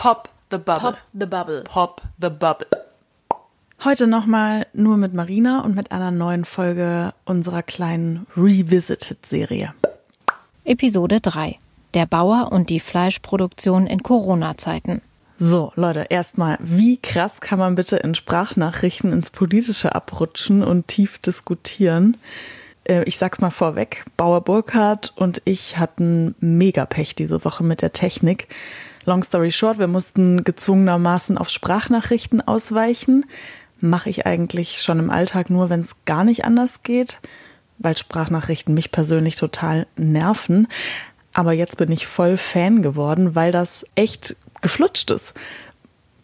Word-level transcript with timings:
Pop 0.00 0.30
the 0.50 0.56
Bubble. 0.56 0.92
Pop 0.92 0.98
the 1.12 1.26
Bubble. 1.26 1.62
Pop 1.64 2.00
the 2.18 2.30
Bubble. 2.30 2.66
Heute 3.84 4.06
nochmal 4.06 4.66
nur 4.72 4.96
mit 4.96 5.12
Marina 5.12 5.60
und 5.60 5.74
mit 5.76 5.92
einer 5.92 6.10
neuen 6.10 6.46
Folge 6.46 7.12
unserer 7.26 7.62
kleinen 7.62 8.26
Revisited-Serie. 8.34 9.74
Episode 10.64 11.20
3. 11.20 11.58
Der 11.92 12.06
Bauer 12.06 12.50
und 12.50 12.70
die 12.70 12.80
Fleischproduktion 12.80 13.86
in 13.86 14.02
Corona-Zeiten. 14.02 15.02
So, 15.38 15.70
Leute, 15.76 16.06
erstmal, 16.08 16.56
wie 16.62 16.96
krass 16.96 17.42
kann 17.42 17.58
man 17.58 17.74
bitte 17.74 17.98
in 17.98 18.14
Sprachnachrichten 18.14 19.12
ins 19.12 19.28
Politische 19.28 19.94
abrutschen 19.94 20.62
und 20.62 20.88
tief 20.88 21.18
diskutieren? 21.18 22.16
Äh, 22.84 23.04
ich 23.04 23.18
sag's 23.18 23.42
mal 23.42 23.50
vorweg, 23.50 24.06
Bauer 24.16 24.40
Burkhardt 24.40 25.12
und 25.16 25.42
ich 25.44 25.76
hatten 25.76 26.34
mega 26.40 26.86
Pech 26.86 27.14
diese 27.16 27.44
Woche 27.44 27.64
mit 27.64 27.82
der 27.82 27.92
Technik. 27.92 28.48
Long 29.04 29.22
story 29.24 29.50
short, 29.50 29.78
wir 29.78 29.86
mussten 29.86 30.44
gezwungenermaßen 30.44 31.38
auf 31.38 31.48
Sprachnachrichten 31.48 32.46
ausweichen. 32.46 33.24
Mache 33.80 34.10
ich 34.10 34.26
eigentlich 34.26 34.82
schon 34.82 34.98
im 34.98 35.10
Alltag 35.10 35.48
nur, 35.48 35.70
wenn 35.70 35.80
es 35.80 36.04
gar 36.04 36.24
nicht 36.24 36.44
anders 36.44 36.82
geht, 36.82 37.20
weil 37.78 37.96
Sprachnachrichten 37.96 38.74
mich 38.74 38.92
persönlich 38.92 39.36
total 39.36 39.86
nerven. 39.96 40.68
Aber 41.32 41.52
jetzt 41.52 41.78
bin 41.78 41.90
ich 41.90 42.06
voll 42.06 42.36
Fan 42.36 42.82
geworden, 42.82 43.34
weil 43.34 43.52
das 43.52 43.86
echt 43.94 44.36
geflutscht 44.60 45.10
ist. 45.10 45.32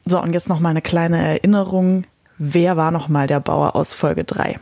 So, 0.05 0.21
und 0.21 0.35
jetzt 0.35 0.49
noch 0.49 0.61
mal 0.61 0.71
eine 0.71 0.83
kleine 0.83 1.19
Erinnerung. 1.19 2.05
Wer 2.37 2.77
war 2.77 2.91
noch 2.91 3.09
mal 3.09 3.27
der 3.27 3.41
Bauer 3.41 3.75
aus 3.75 3.95
Folge 3.95 4.25
3? 4.25 4.61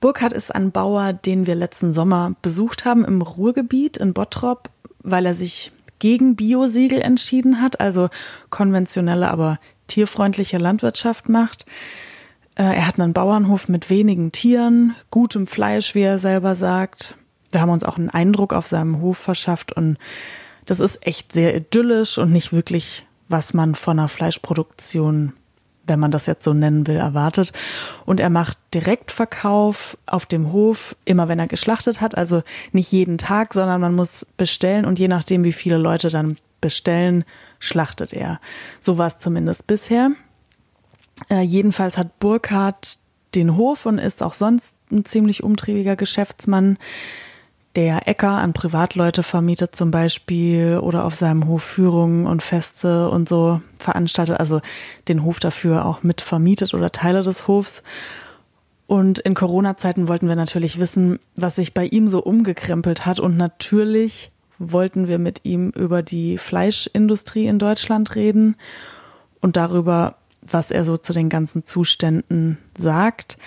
Burkhardt 0.00 0.32
ist 0.32 0.52
ein 0.54 0.72
Bauer, 0.72 1.12
den 1.12 1.46
wir 1.46 1.54
letzten 1.54 1.92
Sommer 1.92 2.34
besucht 2.42 2.84
haben 2.84 3.04
im 3.04 3.22
Ruhrgebiet 3.22 3.96
in 3.96 4.12
Bottrop, 4.12 4.70
weil 5.02 5.26
er 5.26 5.34
sich 5.34 5.72
gegen 5.98 6.36
Biosiegel 6.36 7.00
entschieden 7.00 7.60
hat, 7.60 7.80
also 7.80 8.08
konventionelle, 8.50 9.30
aber 9.30 9.58
tierfreundliche 9.86 10.58
Landwirtschaft 10.58 11.28
macht. 11.28 11.66
Äh, 12.54 12.64
er 12.64 12.86
hat 12.86 13.00
einen 13.00 13.12
Bauernhof 13.12 13.68
mit 13.68 13.90
wenigen 13.90 14.32
Tieren, 14.32 14.94
gutem 15.10 15.46
Fleisch, 15.46 15.94
wie 15.94 16.02
er 16.02 16.18
selber 16.18 16.54
sagt. 16.54 17.16
Wir 17.50 17.60
haben 17.60 17.70
uns 17.70 17.84
auch 17.84 17.96
einen 17.96 18.10
Eindruck 18.10 18.52
auf 18.52 18.68
seinem 18.68 19.00
Hof 19.00 19.18
verschafft 19.18 19.72
und 19.72 19.96
das 20.66 20.80
ist 20.80 21.06
echt 21.06 21.32
sehr 21.32 21.56
idyllisch 21.56 22.18
und 22.18 22.30
nicht 22.30 22.52
wirklich, 22.52 23.06
was 23.28 23.54
man 23.54 23.74
von 23.74 23.98
einer 23.98 24.08
Fleischproduktion, 24.08 25.32
wenn 25.88 25.98
man 25.98 26.10
das 26.10 26.26
jetzt 26.26 26.44
so 26.44 26.54
nennen 26.54 26.86
will, 26.86 26.96
erwartet. 26.96 27.52
Und 28.06 28.20
er 28.20 28.30
macht 28.30 28.58
Direktverkauf 28.74 29.96
auf 30.06 30.26
dem 30.26 30.52
Hof, 30.52 30.96
immer 31.04 31.28
wenn 31.28 31.38
er 31.38 31.48
geschlachtet 31.48 32.00
hat. 32.00 32.16
Also 32.16 32.42
nicht 32.72 32.92
jeden 32.92 33.18
Tag, 33.18 33.54
sondern 33.54 33.80
man 33.80 33.94
muss 33.94 34.26
bestellen 34.36 34.84
und 34.84 34.98
je 34.98 35.08
nachdem, 35.08 35.44
wie 35.44 35.52
viele 35.52 35.78
Leute 35.78 36.10
dann 36.10 36.36
bestellen, 36.60 37.24
schlachtet 37.58 38.12
er. 38.12 38.40
So 38.80 38.98
war 38.98 39.06
es 39.06 39.18
zumindest 39.18 39.66
bisher. 39.66 40.10
Äh, 41.30 41.42
jedenfalls 41.42 41.98
hat 41.98 42.18
Burkhardt 42.18 42.98
den 43.34 43.56
Hof 43.56 43.86
und 43.86 43.98
ist 43.98 44.22
auch 44.22 44.32
sonst 44.32 44.76
ein 44.90 45.04
ziemlich 45.04 45.42
umtriebiger 45.42 45.96
Geschäftsmann 45.96 46.78
der 47.76 48.08
Äcker 48.08 48.30
an 48.30 48.52
Privatleute 48.52 49.22
vermietet 49.22 49.76
zum 49.76 49.90
Beispiel 49.90 50.78
oder 50.78 51.04
auf 51.04 51.14
seinem 51.14 51.46
Hof 51.46 51.62
Führungen 51.62 52.26
und 52.26 52.42
Feste 52.42 53.08
und 53.10 53.28
so 53.28 53.60
veranstaltet, 53.78 54.40
also 54.40 54.60
den 55.06 55.22
Hof 55.22 55.38
dafür 55.38 55.84
auch 55.84 56.02
mit 56.02 56.20
vermietet 56.20 56.74
oder 56.74 56.90
Teile 56.90 57.22
des 57.22 57.46
Hofs. 57.46 57.82
Und 58.86 59.18
in 59.18 59.34
Corona-Zeiten 59.34 60.08
wollten 60.08 60.28
wir 60.28 60.34
natürlich 60.34 60.80
wissen, 60.80 61.18
was 61.36 61.56
sich 61.56 61.74
bei 61.74 61.84
ihm 61.84 62.08
so 62.08 62.22
umgekrempelt 62.22 63.04
hat. 63.04 63.20
Und 63.20 63.36
natürlich 63.36 64.32
wollten 64.58 65.08
wir 65.08 65.18
mit 65.18 65.40
ihm 65.44 65.70
über 65.70 66.02
die 66.02 66.38
Fleischindustrie 66.38 67.46
in 67.46 67.58
Deutschland 67.58 68.14
reden 68.14 68.56
und 69.40 69.56
darüber, 69.56 70.16
was 70.40 70.70
er 70.70 70.84
so 70.84 70.96
zu 70.96 71.12
den 71.12 71.28
ganzen 71.28 71.64
Zuständen 71.64 72.58
sagt. 72.76 73.38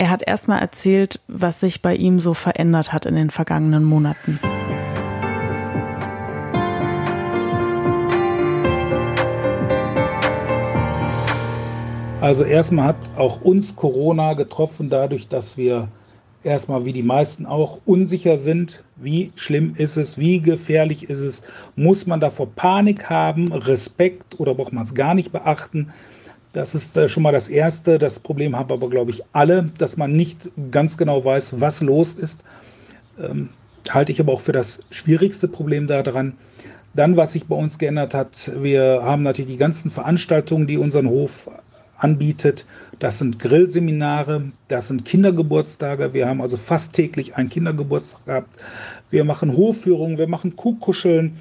Er 0.00 0.10
hat 0.10 0.22
erstmal 0.24 0.60
erzählt, 0.60 1.18
was 1.26 1.58
sich 1.58 1.82
bei 1.82 1.96
ihm 1.96 2.20
so 2.20 2.32
verändert 2.32 2.92
hat 2.92 3.04
in 3.04 3.16
den 3.16 3.30
vergangenen 3.30 3.82
Monaten. 3.82 4.38
Also 12.20 12.44
erstmal 12.44 12.86
hat 12.86 13.10
auch 13.16 13.40
uns 13.40 13.74
Corona 13.74 14.34
getroffen, 14.34 14.88
dadurch, 14.88 15.26
dass 15.26 15.56
wir 15.56 15.88
erstmal 16.44 16.84
wie 16.84 16.92
die 16.92 17.02
meisten 17.02 17.44
auch 17.44 17.80
unsicher 17.84 18.38
sind. 18.38 18.84
Wie 18.94 19.32
schlimm 19.34 19.74
ist 19.76 19.96
es? 19.96 20.16
Wie 20.16 20.38
gefährlich 20.38 21.10
ist 21.10 21.18
es? 21.18 21.42
Muss 21.74 22.06
man 22.06 22.20
davor 22.20 22.46
Panik 22.54 23.10
haben, 23.10 23.52
Respekt 23.52 24.38
oder 24.38 24.54
braucht 24.54 24.72
man 24.72 24.84
es 24.84 24.94
gar 24.94 25.14
nicht 25.14 25.32
beachten? 25.32 25.92
Das 26.52 26.74
ist 26.74 26.96
äh, 26.96 27.08
schon 27.08 27.22
mal 27.22 27.32
das 27.32 27.48
Erste. 27.48 27.98
Das 27.98 28.20
Problem 28.20 28.56
haben 28.56 28.72
aber, 28.72 28.88
glaube 28.88 29.10
ich, 29.10 29.22
alle, 29.32 29.70
dass 29.78 29.96
man 29.96 30.12
nicht 30.12 30.50
ganz 30.70 30.96
genau 30.96 31.24
weiß, 31.24 31.60
was 31.60 31.80
los 31.80 32.14
ist. 32.14 32.42
Ähm, 33.18 33.50
halte 33.90 34.12
ich 34.12 34.20
aber 34.20 34.32
auch 34.32 34.40
für 34.40 34.52
das 34.52 34.80
schwierigste 34.90 35.48
Problem 35.48 35.86
daran. 35.86 36.34
Dann, 36.94 37.16
was 37.16 37.32
sich 37.32 37.46
bei 37.46 37.56
uns 37.56 37.78
geändert 37.78 38.14
hat, 38.14 38.50
wir 38.56 39.02
haben 39.02 39.22
natürlich 39.22 39.52
die 39.52 39.58
ganzen 39.58 39.90
Veranstaltungen, 39.90 40.66
die 40.66 40.78
unseren 40.78 41.08
Hof 41.08 41.50
anbietet. 41.98 42.64
Das 42.98 43.18
sind 43.18 43.38
Grillseminare, 43.38 44.52
das 44.68 44.88
sind 44.88 45.04
Kindergeburtstage. 45.04 46.14
Wir 46.14 46.28
haben 46.28 46.40
also 46.40 46.56
fast 46.56 46.94
täglich 46.94 47.36
einen 47.36 47.48
Kindergeburtstag 47.48 48.24
gehabt. 48.24 48.56
Wir 49.10 49.24
machen 49.24 49.56
Hofführungen, 49.56 50.18
wir 50.18 50.28
machen 50.28 50.56
Kuhkuscheln 50.56 51.36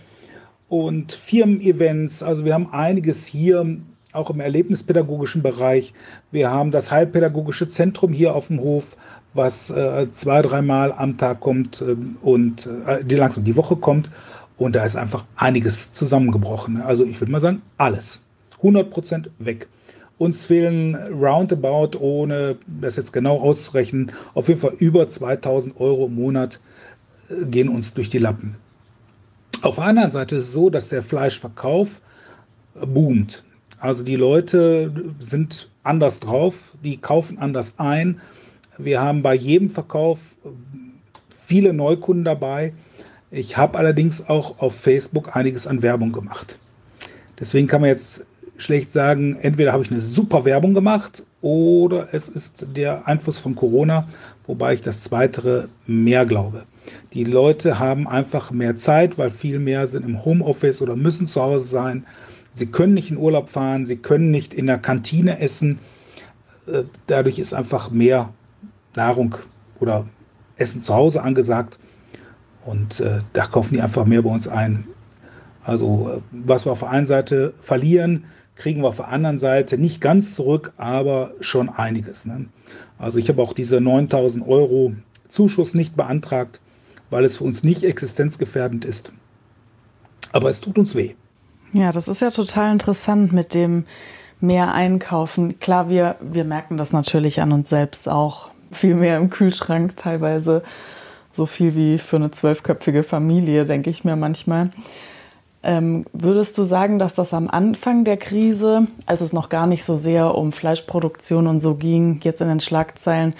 und 0.68 1.13
Firmen-Events. 1.13 2.24
Also 2.24 2.44
wir 2.44 2.53
haben 2.53 2.74
einiges 2.74 3.25
hier 3.25 3.78
auch 4.18 4.30
im 4.30 4.40
erlebnispädagogischen 4.40 5.42
Bereich. 5.42 5.94
Wir 6.32 6.52
haben 6.52 6.72
das 6.72 6.92
Heilpädagogische 6.92 7.68
Zentrum 7.68 8.12
hier 8.12 8.36
auf 8.36 8.48
dem 8.48 8.60
Hof, 8.60 8.98
was 9.34 9.70
äh, 9.70 10.12
zwei, 10.12 10.42
dreimal 10.42 10.92
am 10.92 11.18
Tag 11.18 11.40
kommt 11.40 11.82
äh, 11.82 11.96
und 12.22 12.68
äh, 12.88 13.04
die 13.04 13.16
langsam 13.16 13.44
die 13.44 13.56
Woche 13.56 13.76
kommt. 13.76 14.10
Und 14.58 14.76
da 14.76 14.84
ist 14.84 14.96
einfach 14.96 15.24
einiges 15.36 15.92
zusammengebrochen. 15.92 16.82
Also 16.82 17.06
ich 17.06 17.22
würde 17.22 17.32
mal 17.32 17.40
sagen, 17.40 17.62
alles. 17.78 18.22
100 18.58 18.90
Prozent 18.90 19.30
weg. 19.38 19.68
Uns 20.18 20.46
fehlen 20.46 20.96
roundabout, 20.96 21.96
ohne 22.00 22.58
das 22.66 22.96
jetzt 22.96 23.14
genau 23.14 23.40
auszurechnen, 23.40 24.12
auf 24.34 24.48
jeden 24.48 24.60
Fall 24.60 24.74
über 24.80 25.08
2000 25.08 25.80
Euro 25.80 26.08
im 26.08 26.16
Monat 26.16 26.60
äh, 27.30 27.46
gehen 27.46 27.70
uns 27.70 27.94
durch 27.94 28.10
die 28.10 28.18
Lappen. 28.18 28.56
Auf 29.62 29.76
der 29.76 29.86
anderen 29.86 30.10
Seite 30.10 30.38
ist 30.38 30.46
es 30.46 30.54
so, 30.54 30.70
dass 30.70 30.90
der 30.90 31.04
Fleischverkauf 31.04 32.02
boomt. 32.86 33.44
Also 33.80 34.04
die 34.04 34.16
Leute 34.16 34.92
sind 35.20 35.70
anders 35.84 36.20
drauf, 36.20 36.74
die 36.84 36.98
kaufen 36.98 37.38
anders 37.38 37.76
ein. 37.78 38.20
Wir 38.78 39.02
haben 39.02 39.22
bei 39.22 39.36
jedem 39.36 39.70
Verkauf 39.70 40.20
viele 41.30 41.74
Neukunden 41.74 42.24
dabei. 42.24 42.74
Ich 43.30 43.58
habe 43.58 43.78
allerdings 43.78 44.28
auch 44.28 44.60
auf 44.60 44.76
Facebook 44.76 45.36
einiges 45.36 45.68
an 45.68 45.82
Werbung 45.82 46.12
gemacht. 46.12 46.60
Deswegen 47.40 47.68
kann 47.68 47.82
man 47.82 47.90
jetzt 47.90 48.26
schlecht 48.58 48.92
sagen, 48.92 49.38
entweder 49.42 49.74
habe 49.74 49.84
ich 49.84 49.92
eine 49.92 50.02
super 50.02 50.46
Werbung 50.46 50.74
gemacht 50.74 51.24
oder 51.42 52.08
es 52.12 52.28
ist 52.30 52.66
der 52.76 53.08
Einfluss 53.08 53.38
von 53.38 53.56
Corona, 53.56 54.08
wobei 54.48 54.74
ich 54.74 54.82
das 54.82 55.04
Zweite 55.04 55.70
mehr 55.86 56.26
glaube. 56.26 56.64
Die 57.14 57.24
Leute 57.24 57.80
haben 57.80 58.08
einfach 58.08 58.52
mehr 58.52 58.76
Zeit, 58.76 59.18
weil 59.18 59.30
viel 59.30 59.60
mehr 59.60 59.86
sind 59.88 60.06
im 60.06 60.26
Homeoffice 60.26 60.82
oder 60.82 60.96
müssen 60.96 61.28
zu 61.28 61.42
Hause 61.42 61.68
sein. 61.68 62.06
Sie 62.57 62.66
können 62.66 62.95
nicht 62.95 63.12
in 63.12 63.18
Urlaub 63.18 63.50
fahren, 63.50 63.85
sie 63.85 63.97
können 63.97 64.31
nicht 64.31 64.53
in 64.53 64.66
der 64.66 64.79
Kantine 64.79 65.40
essen. 65.40 65.78
Äh, 66.66 66.84
dadurch 67.06 67.38
ist 67.38 67.53
einfach 67.53 67.91
mehr 67.91 68.34
Nahrung 68.95 69.35
oder 69.79 70.07
Essen 70.56 70.81
zu 70.81 70.95
Hause 70.95 71.22
angesagt. 71.22 71.78
Und 72.66 73.00
äh, 73.00 73.19
da 73.34 73.45
kaufen 73.45 73.75
die 73.75 73.81
einfach 73.81 74.06
mehr 74.06 74.23
bei 74.23 74.31
uns 74.31 74.47
ein. 74.47 74.88
Also 75.63 76.09
äh, 76.09 76.22
was 76.31 76.66
wir 76.66 76.72
auf 76.72 76.79
der 76.79 76.89
einen 76.89 77.06
Seite 77.06 77.54
verlieren, 77.62 78.25
kriegen 78.56 78.81
wir 78.81 78.88
auf 78.88 78.98
der 78.98 79.10
anderen 79.10 79.38
Seite 79.38 79.77
nicht 79.77 80.01
ganz 80.01 80.33
zurück, 80.33 80.74
aber 80.77 81.33
schon 81.39 81.69
einiges. 81.69 82.25
Ne? 82.25 82.48
Also 82.98 83.19
ich 83.19 83.30
habe 83.30 83.39
auch 83.44 83.53
diese 83.53 83.80
9000 83.80 84.48
Euro 84.48 84.94
Zuschuss 85.30 85.75
nicht 85.75 85.95
beantragt, 85.95 86.60
weil 87.12 87.24
es 87.24 87.38
für 87.38 87.44
uns 87.44 87.63
nicht 87.63 87.83
existenzgefährdend 87.83 88.83
ist. 88.83 89.13
Aber 90.31 90.50
es 90.50 90.60
tut 90.60 90.80
uns 90.80 90.95
weh. 90.95 91.13
Ja, 91.77 91.91
das 91.91 92.07
ist 92.07 92.21
ja 92.21 92.31
total 92.31 92.71
interessant 92.71 93.33
mit 93.33 93.53
dem 93.53 93.85
mehr 94.39 94.74
einkaufen. 94.74 95.59
Klar, 95.59 95.89
wir, 95.89 96.15
wir 96.21 96.44
merken 96.44 96.75
das 96.75 96.91
natürlich 96.91 97.39
an 97.39 97.51
uns 97.51 97.69
selbst 97.69 98.09
auch. 98.09 98.47
Viel 98.71 98.95
mehr 98.95 99.18
im 99.18 99.29
Kühlschrank, 99.29 99.95
teilweise 99.95 100.63
so 101.33 101.45
viel 101.45 101.75
wie 101.75 102.00
für 102.00 102.15
eine 102.15 102.31
zwölfköpfige 102.31 103.03
Familie, 103.03 103.65
denke 103.65 103.91
ich 103.91 104.03
mir 104.03 104.15
manchmal. 104.15 104.71
Ähm, 105.62 106.07
würdest 106.13 106.57
du 106.57 106.63
sagen, 106.63 106.97
dass 106.97 107.13
das 107.13 107.31
am 107.31 107.47
Anfang 107.47 108.06
der 108.06 108.18
Krise, 108.18 108.88
als 109.06 109.21
es 109.21 109.31
noch 109.31 109.50
gar 109.50 109.68
nicht 109.68 109.83
so 109.83 109.94
sehr 109.94 110.33
um 110.33 110.53
Fleischproduktion 110.53 111.45
und 111.45 111.59
so 111.59 111.75
ging, 111.75 112.21
jetzt 112.24 112.41
in 112.41 112.47
den 112.47 112.59
Schlagzeilen, 112.59 113.35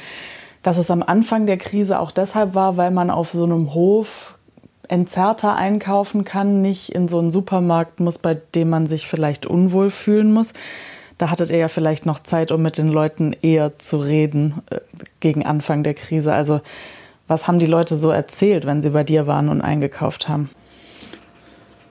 dass 0.61 0.77
es 0.77 0.91
am 0.91 1.01
Anfang 1.01 1.47
der 1.47 1.57
Krise 1.57 1.99
auch 1.99 2.11
deshalb 2.11 2.53
war, 2.53 2.77
weil 2.77 2.91
man 2.91 3.09
auf 3.09 3.31
so 3.31 3.45
einem 3.45 3.73
Hof 3.73 4.36
entzerrter 4.87 5.55
einkaufen 5.55 6.23
kann, 6.23 6.61
nicht 6.61 6.93
in 6.93 7.07
so 7.07 7.19
einen 7.19 7.31
Supermarkt 7.31 7.99
muss, 7.99 8.17
bei 8.17 8.35
dem 8.35 8.69
man 8.69 8.87
sich 8.87 9.07
vielleicht 9.07 9.45
unwohl 9.45 9.91
fühlen 9.91 10.31
muss. 10.31 10.53
Da 11.17 11.29
hattet 11.29 11.49
ihr 11.49 11.57
ja 11.57 11.67
vielleicht 11.67 12.05
noch 12.05 12.19
Zeit, 12.19 12.51
um 12.51 12.61
mit 12.61 12.77
den 12.77 12.89
Leuten 12.89 13.33
eher 13.41 13.79
zu 13.79 13.97
reden 13.97 14.61
äh, 14.69 14.79
gegen 15.19 15.45
Anfang 15.45 15.83
der 15.83 15.93
Krise. 15.93 16.33
Also 16.33 16.61
was 17.27 17.47
haben 17.47 17.59
die 17.59 17.65
Leute 17.65 17.97
so 17.97 18.09
erzählt, 18.09 18.65
wenn 18.65 18.81
sie 18.81 18.91
bei 18.91 19.03
dir 19.03 19.27
waren 19.27 19.49
und 19.49 19.61
eingekauft 19.61 20.29
haben? 20.29 20.49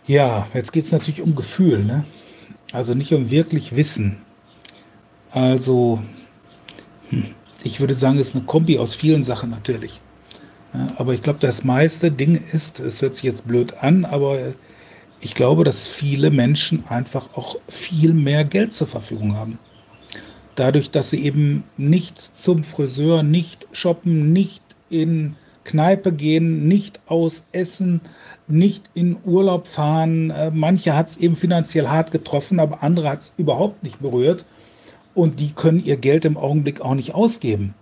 Ja, 0.06 0.46
jetzt 0.54 0.72
geht 0.72 0.84
es 0.84 0.93
natürlich 0.93 1.20
um 1.20 1.34
Gefühl, 1.34 1.84
ne? 1.84 2.04
also 2.72 2.94
nicht 2.94 3.12
um 3.12 3.31
wirklich 3.31 3.76
Wissen. 3.76 4.19
Also, 5.31 6.02
hm, 7.10 7.25
ich 7.62 7.81
würde 7.81 7.94
sagen, 7.94 8.19
es 8.19 8.28
ist 8.28 8.37
eine 8.37 8.44
Kombi 8.44 8.78
aus 8.78 8.94
vielen 8.94 9.22
Sachen 9.22 9.50
natürlich. 9.50 10.00
Aber 10.96 11.14
ich 11.14 11.23
glaube, 11.23 11.38
das 11.40 11.64
meiste 11.64 12.11
Ding 12.11 12.43
ist, 12.52 12.81
es 12.81 13.02
hört 13.02 13.14
sich 13.14 13.25
jetzt 13.25 13.46
blöd 13.46 13.75
an, 13.81 14.05
aber 14.05 14.55
ich 15.20 15.34
glaube, 15.34 15.64
dass 15.64 15.88
viele 15.88 16.31
Menschen 16.31 16.84
einfach 16.88 17.31
auch 17.34 17.56
viel 17.69 18.12
mehr 18.12 18.44
Geld 18.44 18.75
zur 18.75 18.87
Verfügung 18.87 19.34
haben. 19.34 19.58
Dadurch, 20.55 20.90
dass 20.90 21.11
sie 21.11 21.23
eben 21.23 21.64
nicht 21.76 22.19
zum 22.19 22.64
Friseur, 22.64 23.23
nicht 23.23 23.67
shoppen, 23.73 24.32
nicht 24.32 24.62
in 24.88 25.37
Kneipe 25.64 26.12
gehen, 26.12 26.67
nicht 26.67 27.00
aus 27.06 27.44
Essen, 27.52 28.00
nicht 28.46 28.88
in 28.94 29.17
Urlaub 29.25 29.67
fahren. 29.67 30.31
Äh, 30.31 30.50
manche 30.55 30.96
hat 30.96 31.08
es 31.08 31.17
eben 31.17 31.37
finanziell 31.37 31.88
hart 31.88 32.11
getroffen, 32.11 32.61
aber 32.61 32.82
andere 32.82 33.11
hat 33.11 33.20
es 33.20 33.32
überhaupt 33.37 33.82
nicht 33.82 34.00
berührt. 34.00 34.46
Und 35.14 35.40
die 35.40 35.52
können 35.52 35.84
ihr 35.84 35.96
Geld 35.96 36.25
im 36.25 36.37
Augenblick 36.37 36.81
auch 36.81 36.94
nicht 36.94 37.14
ausgeben. 37.14 37.75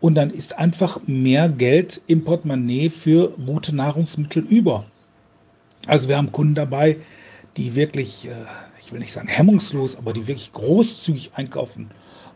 Und 0.00 0.14
dann 0.14 0.30
ist 0.30 0.58
einfach 0.58 1.00
mehr 1.06 1.48
Geld 1.48 2.00
im 2.06 2.24
Portemonnaie 2.24 2.90
für 2.90 3.30
gute 3.44 3.74
Nahrungsmittel 3.74 4.42
über. 4.42 4.84
Also 5.86 6.08
wir 6.08 6.16
haben 6.16 6.32
Kunden 6.32 6.54
dabei, 6.54 6.96
die 7.56 7.74
wirklich, 7.74 8.26
äh, 8.26 8.30
ich 8.80 8.92
will 8.92 9.00
nicht 9.00 9.12
sagen 9.12 9.28
hemmungslos, 9.28 9.96
aber 9.96 10.12
die 10.12 10.26
wirklich 10.26 10.52
großzügig 10.52 11.32
einkaufen, 11.34 11.90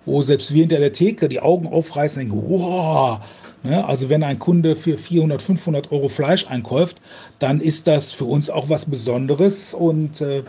wo 0.05 0.21
selbst 0.21 0.53
wir 0.53 0.61
hinter 0.61 0.79
der 0.79 0.93
Theke 0.93 1.29
die 1.29 1.41
Augen 1.41 1.67
aufreißen 1.67 2.23
und 2.23 2.31
denken, 2.31 2.49
wow, 2.49 3.21
Ne? 3.65 3.85
Also 3.85 4.11
wenn 4.11 4.23
ein 4.23 4.39
Kunde 4.39 4.77
für 4.77 4.99
400, 4.99 5.43
500 5.43 5.91
Euro 5.91 6.09
Fleisch 6.09 6.47
einkauft, 6.47 7.01
dann 7.39 7.61
ist 7.61 7.87
das 7.87 8.13
für 8.13 8.27
uns 8.27 8.51
auch 8.51 8.69
was 8.69 8.85
Besonderes 8.85 9.75
und 9.75 10.21
äh, 10.21 10.45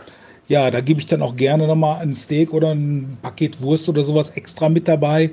ja, 0.48 0.70
da 0.70 0.80
gebe 0.80 1.00
ich 1.00 1.06
dann 1.06 1.22
auch 1.22 1.34
gerne 1.34 1.66
nochmal 1.66 2.02
ein 2.02 2.14
Steak 2.14 2.52
oder 2.52 2.72
ein 2.72 3.16
Paket 3.22 3.60
Wurst 3.62 3.88
oder 3.88 4.04
sowas 4.04 4.30
extra 4.30 4.68
mit 4.68 4.86
dabei. 4.86 5.30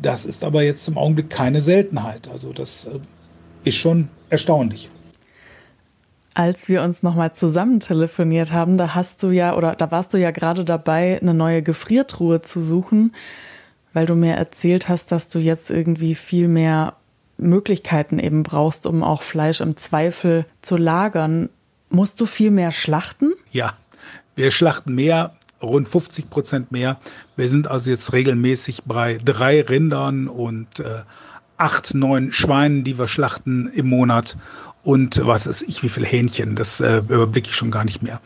Das 0.00 0.24
ist 0.24 0.44
aber 0.44 0.62
jetzt 0.62 0.86
im 0.88 0.98
Augenblick 0.98 1.30
keine 1.30 1.60
Seltenheit. 1.60 2.28
Also 2.28 2.52
das 2.52 2.86
äh, 2.86 2.98
ist 3.64 3.76
schon 3.76 4.08
erstaunlich. 4.28 4.90
Als 6.34 6.68
wir 6.68 6.82
uns 6.82 7.02
nochmal 7.02 7.32
zusammen 7.32 7.78
telefoniert 7.78 8.52
haben, 8.52 8.76
da 8.76 8.94
hast 8.94 9.22
du 9.22 9.30
ja 9.30 9.56
oder 9.56 9.76
da 9.76 9.90
warst 9.92 10.12
du 10.14 10.18
ja 10.18 10.32
gerade 10.32 10.64
dabei, 10.64 11.18
eine 11.22 11.32
neue 11.32 11.62
Gefriertruhe 11.62 12.42
zu 12.42 12.60
suchen, 12.60 13.14
weil 13.92 14.06
du 14.06 14.16
mir 14.16 14.34
erzählt 14.34 14.88
hast, 14.88 15.12
dass 15.12 15.30
du 15.30 15.38
jetzt 15.38 15.70
irgendwie 15.70 16.16
viel 16.16 16.48
mehr 16.48 16.94
Möglichkeiten 17.36 18.18
eben 18.18 18.42
brauchst, 18.42 18.86
um 18.86 19.04
auch 19.04 19.22
Fleisch 19.22 19.60
im 19.60 19.76
Zweifel 19.76 20.44
zu 20.60 20.76
lagern. 20.76 21.50
Musst 21.88 22.20
du 22.20 22.26
viel 22.26 22.50
mehr 22.50 22.72
schlachten? 22.72 23.32
Ja, 23.52 23.74
wir 24.34 24.50
schlachten 24.50 24.94
mehr, 24.94 25.34
rund 25.64 25.88
50 25.88 26.30
Prozent 26.30 26.72
mehr. 26.72 26.98
Wir 27.36 27.48
sind 27.48 27.68
also 27.68 27.90
jetzt 27.90 28.12
regelmäßig 28.12 28.82
bei 28.84 29.18
drei 29.24 29.62
Rindern 29.62 30.28
und 30.28 30.80
äh, 30.80 31.02
acht, 31.56 31.94
neun 31.94 32.32
Schweinen, 32.32 32.84
die 32.84 32.98
wir 32.98 33.08
schlachten 33.08 33.68
im 33.68 33.88
Monat 33.88 34.36
und 34.84 35.24
was 35.24 35.46
ist 35.46 35.62
ich, 35.62 35.82
wie 35.82 35.88
viel 35.88 36.04
Hähnchen, 36.04 36.56
das 36.56 36.80
äh, 36.80 36.98
überblicke 36.98 37.48
ich 37.48 37.56
schon 37.56 37.70
gar 37.70 37.84
nicht 37.84 38.02
mehr. 38.02 38.20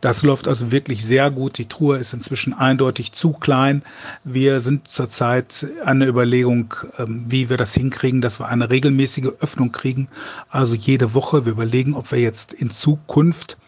Das 0.00 0.24
läuft 0.24 0.48
also 0.48 0.72
wirklich 0.72 1.04
sehr 1.04 1.30
gut. 1.30 1.58
Die 1.58 1.66
Truhe 1.66 1.96
ist 1.96 2.12
inzwischen 2.12 2.52
eindeutig 2.52 3.12
zu 3.12 3.32
klein. 3.32 3.82
Wir 4.24 4.60
sind 4.60 4.88
zurzeit 4.88 5.64
an 5.84 6.00
der 6.00 6.08
Überlegung, 6.08 6.74
ähm, 6.98 7.24
wie 7.28 7.48
wir 7.48 7.56
das 7.56 7.72
hinkriegen, 7.72 8.20
dass 8.20 8.40
wir 8.40 8.48
eine 8.48 8.68
regelmäßige 8.68 9.28
Öffnung 9.38 9.70
kriegen. 9.70 10.08
Also 10.50 10.74
jede 10.74 11.14
Woche. 11.14 11.46
Wir 11.46 11.52
überlegen, 11.52 11.94
ob 11.94 12.10
wir 12.10 12.18
jetzt 12.18 12.52
in 12.52 12.70
Zukunft 12.70 13.58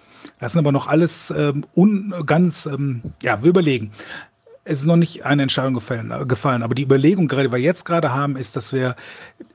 das 0.41 0.53
sind 0.53 0.61
aber 0.61 0.73
noch 0.73 0.87
alles 0.87 1.33
ähm, 1.37 1.65
un, 1.77 2.15
ganz, 2.27 2.67
ähm, 2.67 3.03
ja, 3.23 3.43
wir 3.43 3.51
überlegen 3.51 3.93
es 4.65 4.81
ist 4.81 4.87
noch 4.87 4.97
nicht 4.97 5.25
eine 5.25 5.43
Entscheidung 5.43 5.75
gefallen, 5.75 6.11
äh, 6.11 6.25
gefallen, 6.25 6.63
aber 6.63 6.75
die 6.75 6.83
Überlegung, 6.83 7.29
gerade 7.29 7.49
die 7.49 7.53
wir 7.53 7.61
jetzt 7.61 7.85
gerade 7.85 8.13
haben, 8.13 8.37
ist, 8.37 8.57
dass 8.57 8.73
wir 8.73 8.97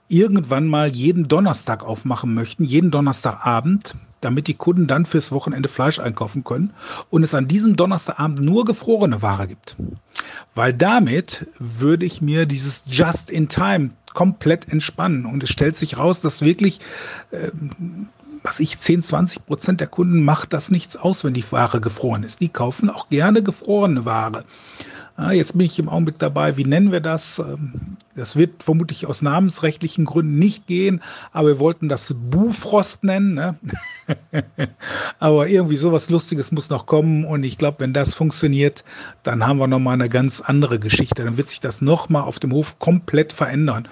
irgendwann 0.08 0.68
mal 0.68 0.88
jeden 0.88 1.28
Donnerstag 1.28 1.84
aufmachen 1.84 2.34
möchten, 2.34 2.64
jeden 2.64 2.92
Donnerstagabend, 2.92 3.96
damit 4.22 4.48
die 4.48 4.54
Kunden 4.54 4.88
dann 4.88 5.06
fürs 5.06 5.32
Wochenende 5.32 5.70
Fleisch 5.70 6.00
einkaufen 6.00 6.44
können 6.44 6.74
und 7.10 7.24
es 7.24 7.34
an 7.34 7.48
diesem 7.48 7.76
Donnerstagabend 7.76 8.42
nur 8.42 8.66
gefrorene 8.66 9.22
Ware 9.22 9.48
gibt. 9.48 9.78
Weil 10.56 10.74
damit 10.74 11.48
würde 11.58 12.06
ich 12.06 12.22
mir 12.22 12.46
dieses 12.46 12.84
Just 12.88 13.30
in 13.30 13.48
Time 13.50 13.92
komplett 14.14 14.72
entspannen 14.72 15.26
und 15.26 15.44
es 15.44 15.50
stellt 15.50 15.76
sich 15.76 15.98
raus, 15.98 16.22
dass 16.22 16.42
wirklich 16.42 16.80
äh, 17.32 17.52
was 18.44 18.60
ich, 18.60 18.78
10, 18.78 19.02
20 19.02 19.46
Prozent 19.46 19.80
der 19.82 19.88
Kunden 19.88 20.24
macht 20.24 20.54
das 20.54 20.72
nichts 20.72 20.98
aus, 20.98 21.24
wenn 21.24 21.34
die 21.34 21.52
Ware 21.52 21.82
gefroren 21.82 22.24
ist. 22.24 22.42
Die 22.42 22.50
kaufen 22.50 22.90
auch 22.90 23.10
gerne 23.10 23.44
gefrorene 23.44 24.06
Ware. 24.06 24.46
Ah, 25.20 25.34
jetzt 25.34 25.58
bin 25.58 25.66
ich 25.66 25.78
im 25.78 25.90
Augenblick 25.90 26.18
dabei, 26.18 26.56
wie 26.56 26.64
nennen 26.64 26.94
wir 26.94 27.02
das? 27.02 27.40
Ähm, 27.40 27.98
das 28.16 28.38
wird 28.38 28.64
vermutlich 28.64 29.06
aus 29.06 29.22
namensrechtlichen 29.22 30.06
Gründen 30.06 30.40
nicht 30.40 30.66
gehen, 30.66 31.02
aber 31.34 31.50
wir 31.50 31.60
wollten 31.60 31.90
das 31.90 32.16
Bufrost 32.18 33.04
nennen. 33.04 33.34
Ne? 33.34 33.58
aber 35.20 35.50
irgendwie 35.50 35.76
sowas 35.76 36.10
Lustiges 36.10 36.54
muss 36.54 36.70
noch 36.70 36.86
kommen 36.86 37.26
und 37.26 37.44
ich 37.44 37.58
glaube, 37.58 37.82
wenn 37.82 37.92
das 37.92 38.16
funktioniert, 38.16 38.86
dann 39.24 39.46
haben 39.46 39.60
wir 39.60 39.68
nochmal 39.68 39.96
eine 39.96 40.08
ganz 40.08 40.40
andere 40.40 40.80
Geschichte. 40.80 41.26
Dann 41.26 41.36
wird 41.36 41.50
sich 41.50 41.60
das 41.60 41.82
nochmal 41.82 42.24
auf 42.24 42.40
dem 42.40 42.54
Hof 42.54 42.80
komplett 42.80 43.34
verändern. 43.34 43.90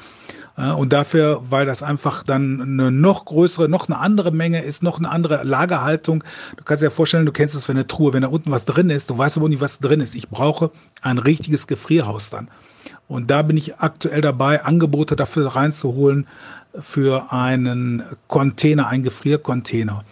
Und 0.58 0.92
dafür, 0.92 1.44
weil 1.52 1.68
das 1.68 1.84
einfach 1.84 2.24
dann 2.24 2.60
eine 2.60 2.92
noch 2.92 3.26
größere, 3.26 3.70
noch 3.70 3.88
eine 3.88 4.00
andere 4.00 4.32
Menge 4.32 4.64
ist, 4.64 4.82
noch 4.82 4.98
eine 4.98 5.12
andere 5.12 5.44
Lagerhaltung. 5.44 6.24
Du 6.56 6.64
kannst 6.64 6.82
dir 6.82 6.88
ja 6.88 6.90
vorstellen, 6.90 7.28
du 7.28 7.32
kennst 7.32 7.54
das 7.54 7.66
für 7.66 7.74
eine 7.74 7.86
Truhe, 7.86 8.14
wenn 8.14 8.24
da 8.24 8.30
unten 8.30 8.50
was 8.50 8.66
drin 8.66 8.90
ist, 8.90 9.12
du 9.12 9.18
weißt 9.18 9.38
aber 9.38 9.50
nicht, 9.50 9.62
was 9.62 9.78
drin 9.78 10.02
ist. 10.02 10.16
Ich 10.16 10.30
brauche 10.30 10.72
ein 11.04 11.20
richtiges 11.20 11.68
Gefrierhaus 11.68 12.32
dann. 12.32 12.48
Und 13.08 13.30
da 13.30 13.44
bin 13.44 13.56
ich 13.56 13.78
aktuell 13.78 14.22
dabei, 14.22 14.66
Angebote 14.66 15.16
dafür 15.16 15.48
reinzuholen 15.48 16.26
für 16.80 17.32
einen 17.32 18.02
Container, 18.28 18.88
einen 18.88 19.04
Gefriercontainer 19.04 20.04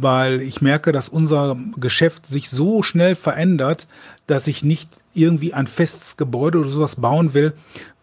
weil 0.00 0.40
ich 0.42 0.60
merke, 0.60 0.92
dass 0.92 1.08
unser 1.08 1.56
Geschäft 1.76 2.26
sich 2.26 2.50
so 2.50 2.82
schnell 2.82 3.14
verändert, 3.14 3.86
dass 4.26 4.46
ich 4.46 4.64
nicht 4.64 4.88
irgendwie 5.14 5.54
ein 5.54 5.66
festes 5.66 6.16
Gebäude 6.16 6.58
oder 6.58 6.68
sowas 6.68 6.96
bauen 6.96 7.34
will, 7.34 7.52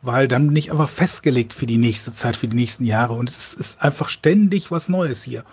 weil 0.01 0.27
dann 0.27 0.47
bin 0.47 0.55
ich 0.55 0.71
einfach 0.71 0.89
festgelegt 0.89 1.53
für 1.53 1.65
die 1.65 1.77
nächste 1.77 2.11
Zeit, 2.11 2.35
für 2.35 2.47
die 2.47 2.55
nächsten 2.55 2.85
Jahre. 2.85 3.13
Und 3.13 3.29
es 3.29 3.53
ist 3.53 3.81
einfach 3.81 4.09
ständig 4.09 4.71
was 4.71 4.89
Neues 4.89 5.23
hier. 5.23 5.43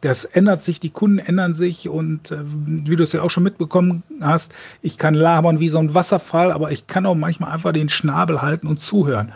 Das 0.00 0.24
ändert 0.24 0.62
sich, 0.62 0.78
die 0.78 0.90
Kunden 0.90 1.18
ändern 1.18 1.54
sich 1.54 1.88
und 1.88 2.30
äh, 2.30 2.38
wie 2.44 2.94
du 2.94 3.02
es 3.02 3.12
ja 3.12 3.22
auch 3.22 3.30
schon 3.30 3.42
mitbekommen 3.42 4.04
hast, 4.20 4.52
ich 4.80 4.96
kann 4.96 5.14
labern 5.14 5.58
wie 5.58 5.68
so 5.68 5.78
ein 5.78 5.92
Wasserfall, 5.92 6.52
aber 6.52 6.70
ich 6.70 6.86
kann 6.86 7.04
auch 7.04 7.16
manchmal 7.16 7.50
einfach 7.50 7.72
den 7.72 7.88
Schnabel 7.88 8.40
halten 8.40 8.68
und 8.68 8.78
zuhören 8.78 9.32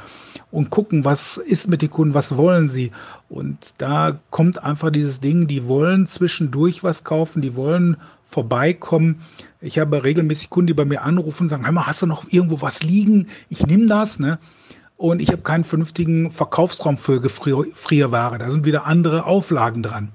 und 0.53 0.71
gucken, 0.71 1.05
was 1.05 1.39
ist 1.39 1.69
mit 1.69 1.83
den 1.83 1.91
Kunden, 1.91 2.15
was 2.15 2.37
wollen 2.37 2.69
sie. 2.69 2.93
Und 3.29 3.75
da 3.79 4.21
kommt 4.31 4.63
einfach 4.63 4.91
dieses 4.91 5.19
Ding, 5.21 5.49
die 5.49 5.67
wollen 5.67 6.07
zwischendurch 6.07 6.85
was 6.85 7.03
kaufen, 7.03 7.43
die 7.43 7.57
wollen 7.57 7.97
vorbeikommen. 8.27 9.23
Ich 9.61 9.79
habe 9.79 10.05
regelmäßig 10.05 10.51
Kunden, 10.51 10.69
die 10.69 10.75
bei 10.75 10.85
mir 10.85 11.03
anrufen 11.03 11.45
und 11.45 11.49
sagen, 11.49 11.65
hör 11.65 11.73
mal, 11.73 11.87
hast 11.87 12.03
du 12.03 12.07
noch 12.07 12.27
irgendwo 12.29 12.61
was 12.61 12.83
liegen? 12.83 13.29
Ich 13.49 13.67
nehme 13.67 13.87
das, 13.87 14.21
ne? 14.21 14.39
Und 14.97 15.21
ich 15.21 15.33
habe 15.33 15.43
keinen 15.43 15.65
vernünftigen 15.65 16.31
Verkaufsraum 16.31 16.97
für 16.97 17.21
Gefrierware. 17.21 18.39
Da 18.39 18.51
sind 18.51 18.65
wieder 18.65 18.87
andere 18.87 19.25
Auflagen 19.25 19.83
dran. 19.83 20.11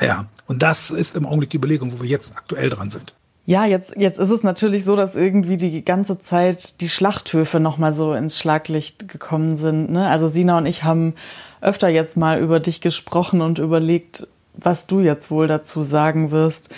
Ja, 0.00 0.26
und 0.46 0.62
das 0.62 0.90
ist 0.90 1.16
im 1.16 1.26
Augenblick 1.26 1.50
die 1.50 1.58
Überlegung, 1.58 1.92
wo 1.92 2.02
wir 2.02 2.08
jetzt 2.08 2.36
aktuell 2.36 2.70
dran 2.70 2.88
sind. 2.88 3.14
Ja, 3.46 3.66
jetzt, 3.66 3.94
jetzt 3.96 4.18
ist 4.18 4.30
es 4.30 4.42
natürlich 4.42 4.84
so, 4.84 4.96
dass 4.96 5.16
irgendwie 5.16 5.58
die 5.58 5.84
ganze 5.84 6.18
Zeit 6.18 6.80
die 6.80 6.88
Schlachthöfe 6.88 7.60
nochmal 7.60 7.92
so 7.92 8.14
ins 8.14 8.38
Schlaglicht 8.38 9.08
gekommen 9.08 9.58
sind. 9.58 9.90
Ne? 9.90 10.08
Also 10.08 10.28
Sina 10.28 10.56
und 10.56 10.66
ich 10.66 10.82
haben 10.82 11.14
öfter 11.60 11.88
jetzt 11.88 12.16
mal 12.16 12.40
über 12.40 12.58
dich 12.58 12.80
gesprochen 12.80 13.42
und 13.42 13.58
überlegt, 13.58 14.26
was 14.54 14.86
du 14.86 15.00
jetzt 15.00 15.30
wohl 15.30 15.46
dazu 15.46 15.82
sagen 15.82 16.30
wirst, 16.30 16.70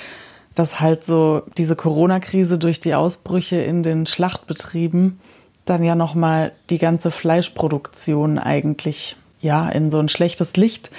dass 0.57 0.81
halt 0.81 1.05
so 1.05 1.43
diese 1.57 1.77
Corona-Krise 1.77 2.59
durch 2.59 2.81
die 2.81 2.95
Ausbrüche 2.95 3.57
in 3.57 3.83
den 3.83 4.07
Schlachtbetrieben 4.07 5.21
dann 5.67 5.85
ja 5.85 5.95
nochmal 5.95 6.53
die 6.71 6.79
ganze 6.79 7.11
Fleischproduktion 7.11 8.39
eigentlich 8.39 9.17
ja 9.41 9.69
in 9.69 9.91
so 9.91 9.99
ein 9.99 10.09
schlechtes 10.09 10.57
Licht 10.57 10.91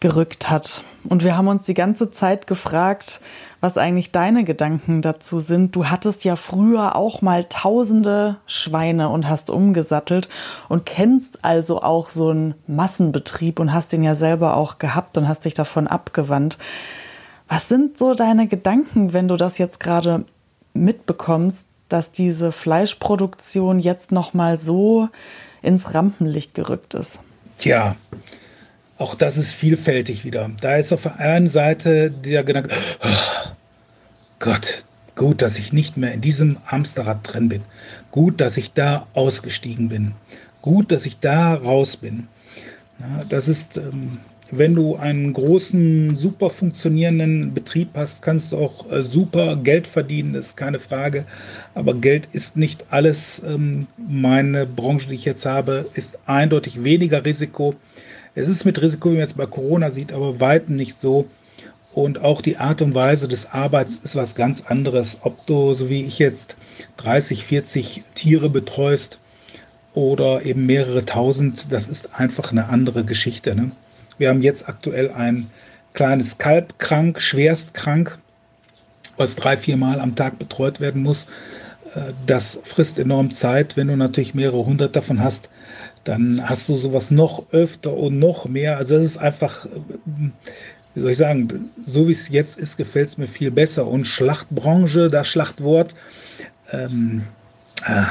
gerückt 0.00 0.50
hat. 0.50 0.82
Und 1.08 1.24
wir 1.24 1.36
haben 1.36 1.48
uns 1.48 1.64
die 1.64 1.74
ganze 1.74 2.10
Zeit 2.10 2.46
gefragt, 2.46 3.20
was 3.60 3.78
eigentlich 3.78 4.12
deine 4.12 4.44
Gedanken 4.44 5.02
dazu 5.02 5.40
sind. 5.40 5.74
Du 5.74 5.86
hattest 5.86 6.24
ja 6.24 6.36
früher 6.36 6.96
auch 6.96 7.22
mal 7.22 7.44
tausende 7.48 8.36
Schweine 8.46 9.08
und 9.08 9.28
hast 9.28 9.50
umgesattelt 9.50 10.28
und 10.68 10.86
kennst 10.86 11.44
also 11.44 11.82
auch 11.82 12.10
so 12.10 12.28
einen 12.28 12.54
Massenbetrieb 12.66 13.58
und 13.58 13.72
hast 13.72 13.92
den 13.92 14.02
ja 14.02 14.14
selber 14.14 14.56
auch 14.56 14.78
gehabt 14.78 15.18
und 15.18 15.28
hast 15.28 15.44
dich 15.44 15.54
davon 15.54 15.86
abgewandt. 15.86 16.58
Was 17.48 17.68
sind 17.68 17.98
so 17.98 18.14
deine 18.14 18.46
Gedanken, 18.46 19.12
wenn 19.12 19.26
du 19.26 19.36
das 19.36 19.58
jetzt 19.58 19.80
gerade 19.80 20.26
mitbekommst, 20.74 21.66
dass 21.88 22.12
diese 22.12 22.52
Fleischproduktion 22.52 23.78
jetzt 23.78 24.12
noch 24.12 24.34
mal 24.34 24.58
so 24.58 25.08
ins 25.62 25.94
Rampenlicht 25.94 26.54
gerückt 26.54 26.94
ist? 26.94 27.20
Tja, 27.56 27.96
auch 28.98 29.14
das 29.14 29.36
ist 29.36 29.54
vielfältig 29.54 30.24
wieder. 30.24 30.50
Da 30.60 30.76
ist 30.76 30.92
auf 30.92 31.02
der 31.02 31.18
einen 31.18 31.48
Seite 31.48 32.10
der 32.10 32.42
Gedanke, 32.42 32.70
oh 33.02 33.50
Gott, 34.40 34.84
gut, 35.14 35.40
dass 35.40 35.58
ich 35.58 35.72
nicht 35.72 35.96
mehr 35.96 36.12
in 36.12 36.20
diesem 36.20 36.58
Hamsterrad 36.66 37.20
drin 37.22 37.48
bin. 37.48 37.62
Gut, 38.10 38.40
dass 38.40 38.56
ich 38.56 38.72
da 38.72 39.06
ausgestiegen 39.14 39.88
bin. 39.88 40.12
Gut, 40.62 40.90
dass 40.90 41.06
ich 41.06 41.20
da 41.20 41.54
raus 41.54 41.96
bin. 41.96 42.28
Das 43.28 43.46
ist, 43.46 43.76
ähm, 43.76 44.18
wenn 44.50 44.74
du 44.74 44.96
einen 44.96 45.32
großen, 45.32 46.16
super 46.16 46.50
funktionierenden 46.50 47.54
Betrieb 47.54 47.90
hast, 47.94 48.22
kannst 48.22 48.50
du 48.50 48.58
auch 48.58 48.90
äh, 48.90 49.02
super 49.02 49.54
Geld 49.56 49.86
verdienen, 49.86 50.34
ist 50.34 50.56
keine 50.56 50.80
Frage. 50.80 51.24
Aber 51.74 51.94
Geld 51.94 52.26
ist 52.32 52.56
nicht 52.56 52.86
alles. 52.90 53.40
Ähm, 53.46 53.86
meine 53.96 54.66
Branche, 54.66 55.08
die 55.08 55.14
ich 55.14 55.24
jetzt 55.24 55.46
habe, 55.46 55.88
ist 55.94 56.18
eindeutig 56.26 56.82
weniger 56.82 57.24
Risiko 57.24 57.76
es 58.38 58.48
ist 58.48 58.64
mit 58.64 58.80
Risiko, 58.80 59.10
wie 59.10 59.14
man 59.14 59.22
jetzt 59.22 59.36
bei 59.36 59.46
Corona 59.46 59.90
sieht, 59.90 60.12
aber 60.12 60.40
weitem 60.40 60.76
nicht 60.76 60.98
so. 60.98 61.26
Und 61.92 62.20
auch 62.20 62.42
die 62.42 62.58
Art 62.58 62.80
und 62.82 62.94
Weise 62.94 63.26
des 63.26 63.50
Arbeits 63.50 63.96
ist 63.96 64.14
was 64.14 64.34
ganz 64.34 64.62
anderes. 64.66 65.18
Ob 65.22 65.44
du, 65.46 65.74
so 65.74 65.88
wie 65.90 66.04
ich 66.04 66.18
jetzt, 66.18 66.56
30, 66.98 67.44
40 67.44 68.04
Tiere 68.14 68.50
betreust 68.50 69.18
oder 69.94 70.42
eben 70.44 70.66
mehrere 70.66 71.04
tausend, 71.04 71.72
das 71.72 71.88
ist 71.88 72.14
einfach 72.14 72.52
eine 72.52 72.68
andere 72.68 73.04
Geschichte. 73.04 73.56
Ne? 73.56 73.72
Wir 74.16 74.28
haben 74.28 74.42
jetzt 74.42 74.68
aktuell 74.68 75.10
ein 75.10 75.50
kleines 75.94 76.38
Kalb 76.38 76.78
krank, 76.78 77.20
schwerst 77.20 77.74
krank, 77.74 78.18
was 79.16 79.34
drei, 79.34 79.56
vier 79.56 79.76
Mal 79.76 80.00
am 80.00 80.14
Tag 80.14 80.38
betreut 80.38 80.78
werden 80.78 81.02
muss. 81.02 81.26
Äh, 81.94 82.12
das 82.26 82.60
frisst 82.62 83.00
enorm 83.00 83.32
Zeit. 83.32 83.76
Wenn 83.76 83.88
du 83.88 83.96
natürlich 83.96 84.34
mehrere 84.34 84.64
hundert 84.64 84.94
davon 84.94 85.20
hast, 85.20 85.50
dann 86.04 86.48
hast 86.48 86.68
du 86.68 86.76
sowas 86.76 87.10
noch 87.10 87.44
öfter 87.52 87.92
und 87.92 88.18
noch 88.18 88.46
mehr. 88.46 88.76
Also 88.76 88.96
es 88.96 89.04
ist 89.04 89.18
einfach, 89.18 89.66
wie 90.94 91.00
soll 91.00 91.10
ich 91.10 91.16
sagen, 91.16 91.70
so 91.84 92.08
wie 92.08 92.12
es 92.12 92.28
jetzt 92.28 92.58
ist, 92.58 92.76
gefällt 92.76 93.08
es 93.08 93.18
mir 93.18 93.28
viel 93.28 93.50
besser. 93.50 93.86
Und 93.86 94.06
Schlachtbranche, 94.06 95.08
das 95.08 95.28
Schlachtwort, 95.28 95.94
ähm, 96.72 97.22
äh, 97.84 98.02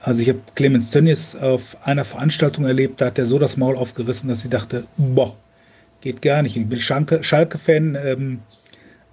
also 0.00 0.20
ich 0.20 0.28
habe 0.28 0.40
Clemens 0.54 0.90
Tönnies 0.90 1.36
auf 1.36 1.76
einer 1.84 2.04
Veranstaltung 2.04 2.64
erlebt, 2.64 3.00
da 3.00 3.06
hat 3.06 3.18
er 3.18 3.26
so 3.26 3.38
das 3.38 3.56
Maul 3.56 3.76
aufgerissen, 3.76 4.28
dass 4.28 4.42
sie 4.42 4.48
dachte, 4.48 4.84
boah, 4.96 5.36
geht 6.00 6.22
gar 6.22 6.42
nicht. 6.42 6.56
Ich 6.56 6.66
bin 6.66 6.80
Schalke-Fan, 6.80 7.98
ähm, 8.02 8.40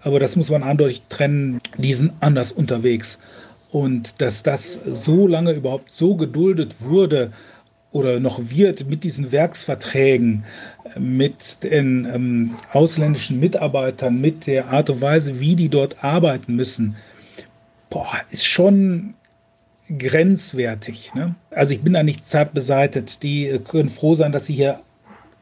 aber 0.01 0.19
das 0.19 0.35
muss 0.35 0.49
man 0.49 0.63
eindeutig 0.63 1.01
trennen, 1.09 1.59
die 1.77 1.93
sind 1.93 2.13
anders 2.19 2.51
unterwegs. 2.51 3.19
Und 3.75 4.21
dass 4.21 4.41
das 4.41 4.79
so 4.85 5.27
lange 5.27 5.51
überhaupt 5.51 5.91
so 5.91 6.15
geduldet 6.15 6.81
wurde 6.81 7.33
oder 7.91 8.21
noch 8.21 8.39
wird 8.39 8.89
mit 8.89 9.03
diesen 9.03 9.33
Werksverträgen, 9.33 10.45
mit 10.97 11.61
den 11.61 12.05
ähm, 12.05 12.55
ausländischen 12.71 13.37
Mitarbeitern, 13.41 14.21
mit 14.21 14.47
der 14.47 14.69
Art 14.69 14.89
und 14.89 15.01
Weise, 15.01 15.41
wie 15.41 15.57
die 15.57 15.67
dort 15.67 16.05
arbeiten 16.05 16.55
müssen, 16.55 16.95
boah, 17.89 18.21
ist 18.31 18.45
schon 18.45 19.13
grenzwertig. 19.89 21.13
Ne? 21.13 21.35
Also 21.51 21.73
ich 21.73 21.81
bin 21.81 21.91
da 21.91 22.03
nicht 22.03 22.25
zart 22.25 22.53
beseitet. 22.53 23.23
Die 23.23 23.59
können 23.69 23.89
froh 23.89 24.13
sein, 24.13 24.31
dass 24.31 24.45
sie 24.45 24.53
hier 24.53 24.79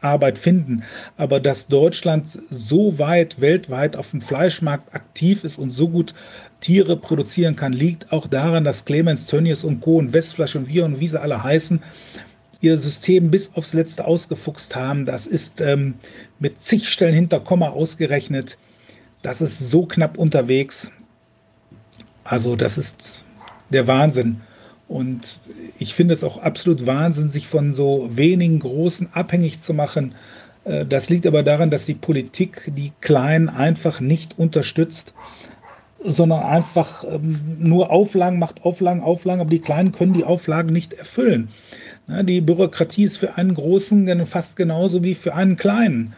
Arbeit 0.04 0.38
finden. 0.38 0.84
Aber 1.18 1.40
dass 1.40 1.68
Deutschland 1.68 2.28
so 2.50 3.00
weit 3.00 3.42
weltweit 3.42 3.96
auf 3.96 4.12
dem 4.12 4.22
Fleischmarkt 4.22 4.94
aktiv 4.94 5.44
ist 5.44 5.58
und 5.58 5.72
so 5.72 5.90
gut 5.90 6.14
Tiere 6.60 6.98
produzieren 6.98 7.56
kann, 7.56 7.74
liegt 7.74 8.12
auch 8.12 8.28
daran, 8.28 8.64
dass 8.64 8.86
Clemens 8.86 9.28
Tönnies 9.28 9.64
und 9.64 9.82
Co. 9.82 9.98
und 9.98 10.14
Westflash 10.14 10.56
und 10.56 10.68
wir 10.68 10.86
und 10.86 11.00
wie 11.00 11.08
sie 11.08 11.20
alle 11.20 11.44
heißen, 11.44 11.82
ihr 12.62 12.78
System 12.78 13.30
bis 13.30 13.54
aufs 13.56 13.74
Letzte 13.74 14.06
ausgefuchst 14.06 14.76
haben. 14.76 15.06
Das 15.06 15.28
ist 15.28 15.60
ähm, 15.60 15.96
mit 16.40 16.60
zig 16.60 16.88
Stellen 16.88 17.14
hinter 17.14 17.42
Komma 17.42 17.70
ausgerechnet. 17.70 18.58
Das 19.22 19.42
ist 19.42 19.60
so 19.60 19.86
knapp 19.86 20.18
unterwegs. 20.18 20.92
Also 22.24 22.56
das 22.56 22.78
ist 22.78 23.24
der 23.70 23.88
Wahnsinn. 23.88 24.42
Und 24.94 25.40
ich 25.80 25.96
finde 25.96 26.14
es 26.14 26.24
auch 26.24 26.38
absolut 26.38 26.86
Wahnsinn, 26.86 27.28
sich 27.28 27.48
von 27.48 27.74
so 27.74 28.12
wenigen 28.14 28.60
Großen 28.60 29.10
abhängig 29.14 29.60
zu 29.60 29.74
machen. 29.74 30.14
Äh, 30.66 30.86
das 30.86 31.10
liegt 31.10 31.26
aber 31.26 31.42
daran, 31.42 31.72
dass 31.72 31.88
die 31.88 31.96
Politik 31.96 32.72
die 32.78 32.92
Kleinen 33.02 33.50
einfach 33.50 34.00
nicht 34.00 34.38
unterstützt 34.38 35.16
sondern 36.06 36.44
einfach 36.44 37.06
ähm, 37.06 37.40
nur 37.60 37.90
Auflagen 37.90 38.38
macht, 38.38 38.66
Auflagen, 38.66 39.02
Auflagen, 39.02 39.40
aber 39.40 39.50
die 39.50 39.62
Kleinen 39.62 39.94
können 39.94 40.12
die 40.12 40.26
Auflagen 40.26 40.74
nicht 40.74 40.92
erfüllen. 40.92 41.48
Die 42.24 42.42
Bürokratie 42.42 43.06
ist 43.06 43.16
für 43.16 43.38
einen 43.38 43.54
Großen 43.54 44.28
fast 44.28 44.58
genauso 44.58 45.02
wie 45.02 45.16
für 45.16 45.34
einen 45.34 45.56
Kleinen. 45.56 46.14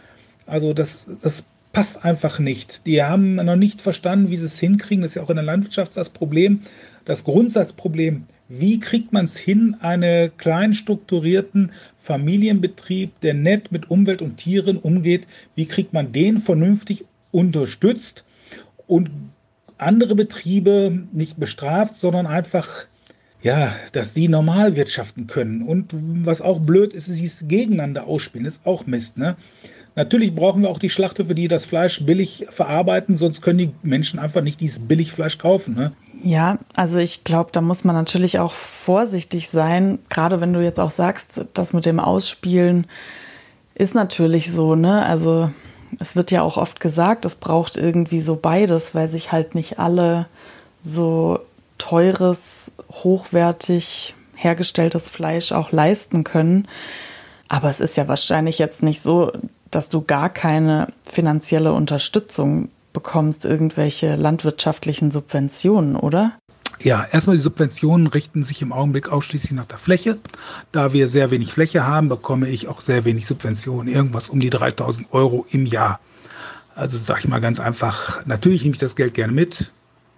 Also 0.47 0.73
das, 0.73 1.07
das 1.21 1.43
passt 1.71 2.03
einfach 2.03 2.39
nicht. 2.39 2.87
Die 2.87 3.03
haben 3.03 3.35
noch 3.35 3.55
nicht 3.55 3.83
verstanden, 3.83 4.31
wie 4.31 4.37
sie 4.37 4.47
es 4.47 4.59
hinkriegen. 4.59 5.03
Das 5.03 5.11
ist 5.11 5.15
ja 5.15 5.21
auch 5.21 5.29
in 5.29 5.35
der 5.35 5.45
Landwirtschaft 5.45 5.95
das 5.95 6.09
Problem, 6.09 6.61
das 7.05 7.23
Grundsatzproblem. 7.23 8.23
Wie 8.47 8.79
kriegt 8.79 9.11
man 9.11 9.25
es 9.25 9.37
hin, 9.37 9.75
einen 9.79 10.35
klein 10.37 10.73
strukturierten 10.73 11.71
Familienbetrieb, 11.97 13.19
der 13.21 13.33
nett 13.33 13.71
mit 13.71 13.89
Umwelt 13.89 14.21
und 14.21 14.37
Tieren 14.37 14.77
umgeht, 14.77 15.25
wie 15.55 15.65
kriegt 15.65 15.93
man 15.93 16.11
den 16.11 16.39
vernünftig 16.39 17.05
unterstützt 17.31 18.23
und 18.85 19.09
andere 19.77 20.15
Betriebe 20.15 21.07
nicht 21.11 21.39
bestraft, 21.39 21.97
sondern 21.97 22.27
einfach, 22.27 22.85
ja, 23.41 23.75
dass 23.93 24.13
die 24.13 24.27
normal 24.27 24.75
wirtschaften 24.75 25.25
können. 25.25 25.63
Und 25.63 25.87
was 26.25 26.41
auch 26.41 26.59
blöd 26.59 26.93
ist, 26.93 27.07
ist, 27.07 27.17
sie 27.17 27.25
es 27.25 27.47
gegeneinander 27.47 28.05
ausspielen, 28.05 28.45
ist 28.45 28.65
auch 28.65 28.85
Mist, 28.85 29.17
ne? 29.17 29.35
Natürlich 29.97 30.35
brauchen 30.35 30.61
wir 30.61 30.69
auch 30.69 30.79
die 30.79 30.89
Schlachthöfe, 30.89 31.33
die 31.35 31.47
das 31.47 31.65
Fleisch 31.65 32.03
billig 32.03 32.45
verarbeiten, 32.49 33.15
sonst 33.15 33.41
können 33.41 33.59
die 33.59 33.71
Menschen 33.81 34.19
einfach 34.19 34.41
nicht 34.41 34.59
dieses 34.59 34.79
Billigfleisch 34.79 35.37
kaufen. 35.37 35.73
Ne? 35.73 35.93
Ja, 36.25 36.57
also 36.75 36.97
ich 36.97 37.23
glaube, 37.23 37.51
da 37.51 37.61
muss 37.61 37.83
man 37.83 37.95
natürlich 37.95 38.39
auch 38.39 38.53
vorsichtig 38.53 39.49
sein, 39.49 39.99
gerade 40.09 40.41
wenn 40.41 40.53
du 40.53 40.63
jetzt 40.63 40.79
auch 40.79 40.89
sagst, 40.89 41.45
das 41.53 41.71
mit 41.71 41.85
dem 41.85 41.99
Ausspielen 41.99 42.87
ist 43.75 43.93
natürlich 43.93 44.51
so, 44.51 44.73
ne? 44.73 45.05
Also 45.05 45.51
es 45.99 46.15
wird 46.15 46.31
ja 46.31 46.41
auch 46.41 46.57
oft 46.57 46.79
gesagt, 46.79 47.25
es 47.25 47.35
braucht 47.35 47.77
irgendwie 47.77 48.21
so 48.21 48.37
beides, 48.37 48.95
weil 48.95 49.07
sich 49.07 49.31
halt 49.31 49.53
nicht 49.53 49.77
alle 49.77 50.25
so 50.83 51.41
teures, 51.77 52.39
hochwertig 52.91 54.15
hergestelltes 54.33 55.07
Fleisch 55.07 55.51
auch 55.51 55.71
leisten 55.71 56.23
können. 56.23 56.67
Aber 57.49 57.69
es 57.69 57.79
ist 57.79 57.97
ja 57.97 58.07
wahrscheinlich 58.07 58.57
jetzt 58.57 58.81
nicht 58.81 59.03
so, 59.03 59.31
dass 59.69 59.89
du 59.89 60.01
gar 60.01 60.29
keine 60.29 60.87
finanzielle 61.03 61.71
Unterstützung 61.71 62.69
bekommst, 62.95 63.45
irgendwelche 63.45 64.15
landwirtschaftlichen 64.15 65.11
Subventionen, 65.11 65.95
oder? 65.95 66.31
Ja, 66.79 67.05
erstmal 67.11 67.35
die 67.35 67.43
Subventionen 67.43 68.07
richten 68.07 68.41
sich 68.41 68.61
im 68.61 68.73
Augenblick 68.73 69.09
ausschließlich 69.09 69.51
nach 69.51 69.65
der 69.65 69.77
Fläche. 69.77 70.17
Da 70.71 70.93
wir 70.93 71.07
sehr 71.07 71.29
wenig 71.29 71.53
Fläche 71.53 71.85
haben, 71.85 72.09
bekomme 72.09 72.49
ich 72.49 72.67
auch 72.67 72.81
sehr 72.81 73.05
wenig 73.05 73.27
Subventionen, 73.27 73.93
irgendwas 73.93 74.29
um 74.29 74.39
die 74.39 74.49
3000 74.49 75.13
Euro 75.13 75.45
im 75.51 75.65
Jahr. 75.65 75.99
Also 76.73 76.97
sage 76.97 77.19
ich 77.19 77.27
mal 77.27 77.39
ganz 77.39 77.59
einfach, 77.59 78.25
natürlich 78.25 78.63
nehme 78.63 78.73
ich 78.73 78.79
das 78.79 78.95
Geld 78.95 79.13
gerne 79.13 79.31
mit, 79.31 79.71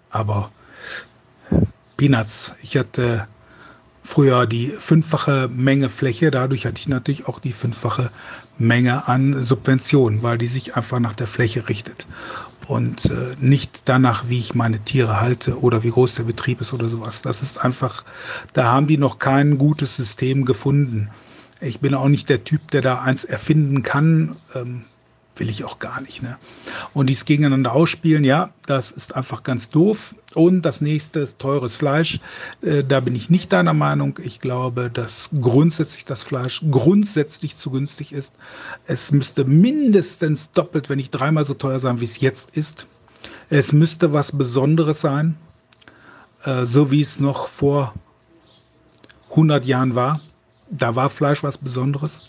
aber 0.09 0.51
Peanuts. 1.97 2.55
Ich 2.61 2.77
hatte 2.77 3.27
früher 4.07 4.47
die 4.47 4.67
fünffache 4.67 5.49
Menge 5.53 5.89
Fläche, 5.89 6.31
dadurch 6.31 6.65
hatte 6.65 6.79
ich 6.79 6.87
natürlich 6.87 7.27
auch 7.27 7.39
die 7.39 7.51
fünffache 7.51 8.09
Menge 8.57 9.07
an 9.07 9.43
Subventionen, 9.43 10.23
weil 10.23 10.37
die 10.37 10.47
sich 10.47 10.75
einfach 10.77 10.99
nach 10.99 11.13
der 11.13 11.27
Fläche 11.27 11.67
richtet 11.67 12.07
und 12.67 13.05
äh, 13.11 13.35
nicht 13.41 13.81
danach, 13.83 14.29
wie 14.29 14.39
ich 14.39 14.55
meine 14.55 14.79
Tiere 14.79 15.19
halte 15.19 15.59
oder 15.59 15.83
wie 15.83 15.91
groß 15.91 16.15
der 16.15 16.23
Betrieb 16.23 16.61
ist 16.61 16.73
oder 16.73 16.87
sowas. 16.87 17.21
Das 17.21 17.41
ist 17.41 17.57
einfach, 17.57 18.05
da 18.53 18.71
haben 18.71 18.87
die 18.87 18.97
noch 18.97 19.19
kein 19.19 19.57
gutes 19.57 19.97
System 19.97 20.45
gefunden. 20.45 21.09
Ich 21.59 21.81
bin 21.81 21.93
auch 21.93 22.07
nicht 22.07 22.29
der 22.29 22.45
Typ, 22.45 22.71
der 22.71 22.81
da 22.81 23.01
eins 23.01 23.25
erfinden 23.25 23.83
kann. 23.83 24.37
Ähm, 24.55 24.85
will 25.39 25.49
ich 25.49 25.63
auch 25.63 25.79
gar 25.79 26.01
nicht. 26.01 26.21
Ne? 26.21 26.37
Und 26.93 27.07
dies 27.07 27.25
gegeneinander 27.25 27.73
ausspielen, 27.73 28.23
ja, 28.23 28.51
das 28.65 28.91
ist 28.91 29.15
einfach 29.15 29.43
ganz 29.43 29.69
doof. 29.69 30.15
Und 30.33 30.61
das 30.63 30.81
nächste 30.81 31.19
ist 31.19 31.39
teures 31.39 31.75
Fleisch. 31.75 32.19
Äh, 32.61 32.83
da 32.83 32.99
bin 32.99 33.15
ich 33.15 33.29
nicht 33.29 33.53
deiner 33.53 33.73
Meinung. 33.73 34.19
Ich 34.23 34.39
glaube, 34.39 34.89
dass 34.89 35.29
grundsätzlich 35.41 36.05
das 36.05 36.23
Fleisch 36.23 36.63
grundsätzlich 36.69 37.55
zu 37.55 37.71
günstig 37.71 38.13
ist. 38.13 38.33
Es 38.85 39.11
müsste 39.11 39.45
mindestens 39.45 40.51
doppelt, 40.51 40.89
wenn 40.89 40.97
nicht 40.97 41.11
dreimal 41.11 41.43
so 41.43 41.53
teuer 41.53 41.79
sein, 41.79 42.01
wie 42.01 42.05
es 42.05 42.19
jetzt 42.19 42.51
ist. 42.51 42.87
Es 43.49 43.73
müsste 43.73 44.13
was 44.13 44.37
Besonderes 44.37 45.01
sein, 45.01 45.37
äh, 46.43 46.65
so 46.65 46.91
wie 46.91 47.01
es 47.01 47.19
noch 47.19 47.47
vor 47.47 47.93
100 49.31 49.65
Jahren 49.65 49.95
war. 49.95 50.21
Da 50.69 50.95
war 50.95 51.09
Fleisch 51.09 51.43
was 51.43 51.57
Besonderes. 51.57 52.23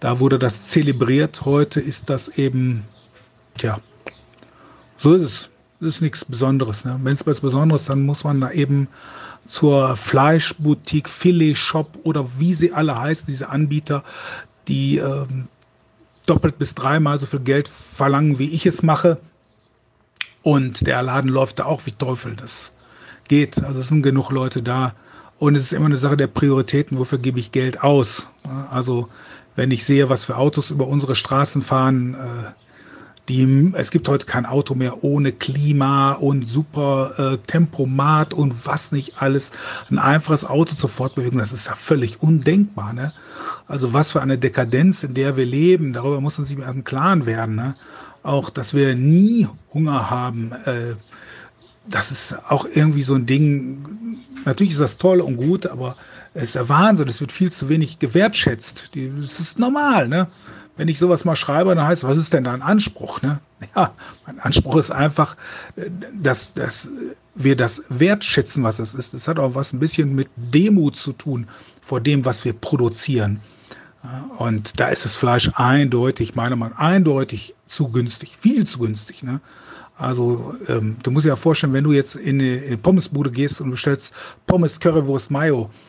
Da 0.00 0.20
wurde 0.20 0.38
das 0.38 0.68
zelebriert. 0.68 1.44
Heute 1.44 1.80
ist 1.80 2.10
das 2.10 2.28
eben, 2.28 2.84
tja, 3.56 3.80
so 4.96 5.14
ist 5.14 5.22
es. 5.22 5.50
Das 5.80 5.94
ist 5.94 6.00
nichts 6.00 6.24
Besonderes. 6.24 6.84
Ne? 6.84 6.98
Wenn 7.04 7.14
es 7.14 7.24
was 7.24 7.40
Besonderes 7.40 7.82
ist, 7.82 7.90
dann 7.90 8.02
muss 8.02 8.24
man 8.24 8.40
da 8.40 8.50
eben 8.50 8.88
zur 9.46 9.94
Fleischboutique, 9.94 11.08
Filet 11.08 11.54
Shop 11.54 11.98
oder 12.02 12.26
wie 12.38 12.52
sie 12.52 12.72
alle 12.72 12.98
heißen, 12.98 13.26
diese 13.28 13.48
Anbieter, 13.48 14.02
die 14.66 14.98
ähm, 14.98 15.46
doppelt 16.26 16.58
bis 16.58 16.74
dreimal 16.74 17.20
so 17.20 17.26
viel 17.26 17.40
Geld 17.40 17.68
verlangen, 17.68 18.40
wie 18.40 18.50
ich 18.50 18.66
es 18.66 18.82
mache. 18.82 19.18
Und 20.42 20.86
der 20.86 21.02
Laden 21.02 21.30
läuft 21.30 21.60
da 21.60 21.66
auch 21.66 21.86
wie 21.86 21.92
Teufel. 21.92 22.34
Das 22.34 22.72
geht. 23.28 23.62
Also 23.62 23.80
es 23.80 23.88
sind 23.88 24.02
genug 24.02 24.30
Leute 24.30 24.62
da. 24.62 24.94
Und 25.38 25.54
es 25.54 25.62
ist 25.62 25.72
immer 25.72 25.86
eine 25.86 25.96
Sache 25.96 26.16
der 26.16 26.26
Prioritäten, 26.26 26.98
wofür 26.98 27.18
gebe 27.18 27.38
ich 27.38 27.52
Geld 27.52 27.82
aus. 27.82 28.28
Also 28.70 29.08
wenn 29.58 29.72
ich 29.72 29.84
sehe, 29.84 30.08
was 30.08 30.24
für 30.24 30.36
Autos 30.36 30.70
über 30.70 30.86
unsere 30.86 31.16
Straßen 31.16 31.62
fahren, 31.62 32.14
äh, 32.14 32.18
die, 33.28 33.72
es 33.74 33.90
gibt 33.90 34.08
heute 34.08 34.24
kein 34.24 34.46
Auto 34.46 34.76
mehr 34.76 35.02
ohne 35.02 35.32
Klima 35.32 36.12
und 36.12 36.46
super 36.46 37.14
äh, 37.18 37.38
Tempomat 37.44 38.32
und 38.34 38.66
was 38.66 38.92
nicht 38.92 39.20
alles. 39.20 39.50
Ein 39.90 39.98
einfaches 39.98 40.44
Auto 40.44 40.76
zur 40.76 40.88
Fortbewegung, 40.88 41.40
das 41.40 41.52
ist 41.52 41.66
ja 41.66 41.74
völlig 41.74 42.22
undenkbar. 42.22 42.92
Ne? 42.92 43.12
Also 43.66 43.92
was 43.92 44.12
für 44.12 44.22
eine 44.22 44.38
Dekadenz, 44.38 45.02
in 45.02 45.14
der 45.14 45.36
wir 45.36 45.44
leben, 45.44 45.92
darüber 45.92 46.20
muss 46.20 46.38
man 46.38 46.44
sich 46.44 46.56
im 46.56 46.84
Klaren 46.84 47.26
werden. 47.26 47.56
Ne? 47.56 47.74
Auch, 48.22 48.50
dass 48.50 48.74
wir 48.74 48.94
nie 48.94 49.48
Hunger 49.74 50.08
haben. 50.08 50.52
Äh, 50.66 50.94
das 51.84 52.12
ist 52.12 52.38
auch 52.48 52.64
irgendwie 52.72 53.02
so 53.02 53.16
ein 53.16 53.26
Ding. 53.26 53.84
Natürlich 54.44 54.74
ist 54.74 54.80
das 54.80 54.98
toll 54.98 55.20
und 55.20 55.36
gut, 55.36 55.66
aber 55.66 55.96
es 56.34 56.44
ist 56.44 56.54
der 56.54 56.68
Wahnsinn. 56.68 57.08
Es 57.08 57.20
wird 57.20 57.32
viel 57.32 57.50
zu 57.50 57.68
wenig 57.68 57.98
gewertschätzt. 57.98 58.90
Das 58.94 59.40
ist 59.40 59.58
normal, 59.58 60.08
ne? 60.08 60.28
Wenn 60.76 60.86
ich 60.86 60.98
sowas 60.98 61.24
mal 61.24 61.34
schreibe, 61.34 61.74
dann 61.74 61.86
heißt, 61.86 62.04
was 62.04 62.16
ist 62.16 62.32
denn 62.32 62.44
dein 62.44 62.62
Anspruch, 62.62 63.20
ne? 63.22 63.40
Ja, 63.74 63.92
mein 64.26 64.38
Anspruch 64.38 64.76
ist 64.76 64.92
einfach, 64.92 65.36
dass, 66.14 66.54
dass 66.54 66.88
wir 67.34 67.56
das 67.56 67.82
wertschätzen, 67.88 68.62
was 68.62 68.78
es 68.78 68.94
ist. 68.94 69.14
Das 69.14 69.26
hat 69.26 69.38
auch 69.40 69.56
was 69.56 69.72
ein 69.72 69.80
bisschen 69.80 70.14
mit 70.14 70.28
Demut 70.36 70.96
zu 70.96 71.12
tun 71.12 71.48
vor 71.80 72.00
dem, 72.00 72.24
was 72.24 72.44
wir 72.44 72.52
produzieren. 72.52 73.40
Und 74.38 74.78
da 74.78 74.88
ist 74.88 75.04
das 75.04 75.16
Fleisch 75.16 75.50
eindeutig, 75.54 76.36
meiner 76.36 76.54
Meinung 76.54 76.76
nach, 76.78 76.84
eindeutig 76.84 77.54
zu 77.66 77.88
günstig, 77.88 78.36
viel 78.40 78.64
zu 78.64 78.78
günstig. 78.78 79.24
Ne? 79.24 79.40
Also 79.96 80.54
ähm, 80.68 80.96
du 81.02 81.10
musst 81.10 81.26
dir 81.26 81.30
ja 81.30 81.36
vorstellen, 81.36 81.72
wenn 81.72 81.84
du 81.84 81.92
jetzt 81.92 82.14
in 82.14 82.40
eine, 82.40 82.56
in 82.56 82.66
eine 82.68 82.78
Pommesbude 82.78 83.32
gehst 83.32 83.60
und 83.60 83.70
bestellst 83.70 84.14
Pommes, 84.46 84.78
Currywurst, 84.78 85.32
Mayo, 85.32 85.64
äh, 85.64 85.87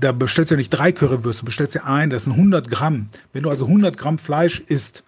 da 0.00 0.12
bestellst 0.12 0.50
du 0.50 0.54
ja 0.54 0.58
nicht 0.58 0.70
drei 0.70 0.92
Currywürste, 0.92 1.44
bestellst 1.44 1.74
ja 1.74 1.84
ein, 1.84 2.10
das 2.10 2.24
sind 2.24 2.32
100 2.32 2.70
Gramm. 2.70 3.08
Wenn 3.32 3.44
du 3.44 3.50
also 3.50 3.66
100 3.66 3.96
Gramm 3.96 4.18
Fleisch 4.18 4.60
isst 4.60 5.04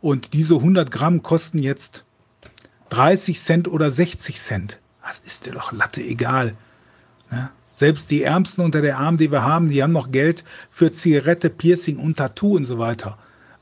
und 0.00 0.34
diese 0.34 0.56
100 0.56 0.90
Gramm 0.90 1.22
kosten 1.22 1.58
jetzt 1.58 2.04
30 2.90 3.40
Cent 3.40 3.68
oder 3.68 3.90
60 3.90 4.38
Cent, 4.38 4.78
das 5.04 5.18
ist 5.18 5.46
dir 5.46 5.52
doch 5.52 5.72
Latte 5.72 6.02
egal. 6.02 6.54
Ne? 7.30 7.50
Selbst 7.74 8.10
die 8.10 8.22
Ärmsten 8.22 8.64
unter 8.64 8.82
der 8.82 8.98
Arm, 8.98 9.18
die 9.18 9.30
wir 9.30 9.42
haben, 9.42 9.70
die 9.70 9.82
haben 9.82 9.92
noch 9.92 10.10
Geld 10.10 10.44
für 10.70 10.90
Zigarette, 10.90 11.50
Piercing 11.50 11.98
und 11.98 12.16
Tattoo 12.16 12.56
und 12.56 12.64
so 12.64 12.78
weiter. 12.78 13.18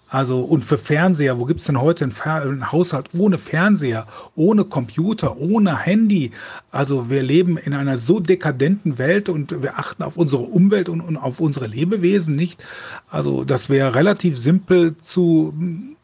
Also 0.08 0.40
und 0.40 0.64
für 0.64 0.78
Fernseher, 0.78 1.38
wo 1.38 1.46
gibt's 1.46 1.64
denn 1.64 1.80
heute 1.80 2.04
einen, 2.04 2.14
einen, 2.22 2.72
Haushalt 2.72 3.08
ohne 3.18 3.38
Fernseher, 3.38 4.06
ohne 4.36 4.64
Computer, 4.64 5.36
ohne 5.36 5.76
Handy? 5.78 6.30
Also 6.70 7.10
wir 7.10 7.22
leben 7.22 7.56
in 7.56 7.75
einer 7.75 7.98
so 7.98 8.20
dekadenten 8.20 8.98
Welt 8.98 9.28
und 9.28 9.62
wir 9.62 9.78
achten 9.78 10.04
auf 10.04 10.16
unsere 10.16 10.42
Umwelt 10.42 10.88
und, 10.88 11.00
und 11.00 11.16
auf 11.16 11.40
unsere 11.40 11.66
Lebewesen 11.66 12.36
nicht. 12.36 12.64
Also 13.10 13.42
das 13.42 13.68
wäre 13.68 13.96
relativ 13.96 14.38
simpel 14.38 14.96
zu 14.96 15.52
hm, 15.56 15.96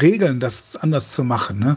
regeln, 0.00 0.38
das 0.38 0.76
anders 0.76 1.12
zu 1.12 1.24
machen. 1.24 1.58
Ne? 1.58 1.76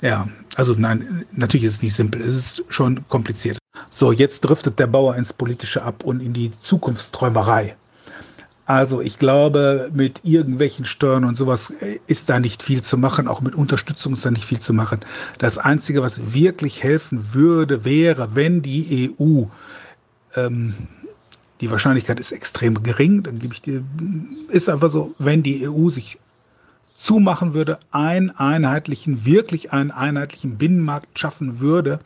Ja, 0.00 0.28
also 0.56 0.74
nein, 0.76 1.24
natürlich 1.32 1.64
ist 1.64 1.74
es 1.74 1.82
nicht 1.82 1.94
simpel, 1.94 2.22
es 2.22 2.34
ist 2.34 2.64
schon 2.68 3.08
kompliziert. 3.08 3.58
So, 3.90 4.12
jetzt 4.12 4.42
driftet 4.42 4.78
der 4.78 4.86
Bauer 4.86 5.16
ins 5.16 5.32
Politische 5.32 5.82
ab 5.82 6.04
und 6.04 6.20
in 6.20 6.32
die 6.32 6.52
Zukunftsträumerei. 6.60 7.76
Also 8.66 9.02
ich 9.02 9.18
glaube, 9.18 9.90
mit 9.92 10.20
irgendwelchen 10.24 10.86
Steuern 10.86 11.24
und 11.24 11.36
sowas 11.36 11.72
ist 12.06 12.30
da 12.30 12.40
nicht 12.40 12.62
viel 12.62 12.82
zu 12.82 12.96
machen. 12.96 13.28
Auch 13.28 13.42
mit 13.42 13.54
Unterstützung 13.54 14.14
ist 14.14 14.24
da 14.24 14.30
nicht 14.30 14.46
viel 14.46 14.58
zu 14.58 14.72
machen. 14.72 15.00
Das 15.38 15.58
Einzige, 15.58 16.00
was 16.00 16.32
wirklich 16.32 16.82
helfen 16.82 17.34
würde, 17.34 17.84
wäre, 17.84 18.30
wenn 18.34 18.62
die 18.62 19.14
EU, 19.18 19.44
ähm, 20.34 20.74
die 21.60 21.70
Wahrscheinlichkeit 21.70 22.18
ist 22.18 22.32
extrem 22.32 22.82
gering, 22.82 23.22
dann 23.22 23.38
gebe 23.38 23.52
ich 23.52 23.60
dir, 23.60 23.84
ist 24.48 24.70
einfach 24.70 24.88
so, 24.88 25.14
wenn 25.18 25.42
die 25.42 25.68
EU 25.68 25.90
sich 25.90 26.18
zumachen 26.94 27.52
würde, 27.52 27.78
einen 27.90 28.30
einheitlichen, 28.30 29.26
wirklich 29.26 29.72
einen 29.72 29.90
einheitlichen 29.90 30.56
Binnenmarkt 30.56 31.18
schaffen 31.18 31.60
würde. 31.60 32.00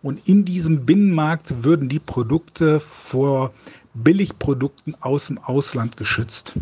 Und 0.00 0.28
in 0.28 0.44
diesem 0.44 0.86
Binnenmarkt 0.86 1.64
würden 1.64 1.88
die 1.88 1.98
Produkte 1.98 2.78
vor 2.78 3.52
Billigprodukten 4.02 4.96
aus 5.00 5.26
dem 5.26 5.38
Ausland 5.38 5.96
geschützt, 5.96 6.54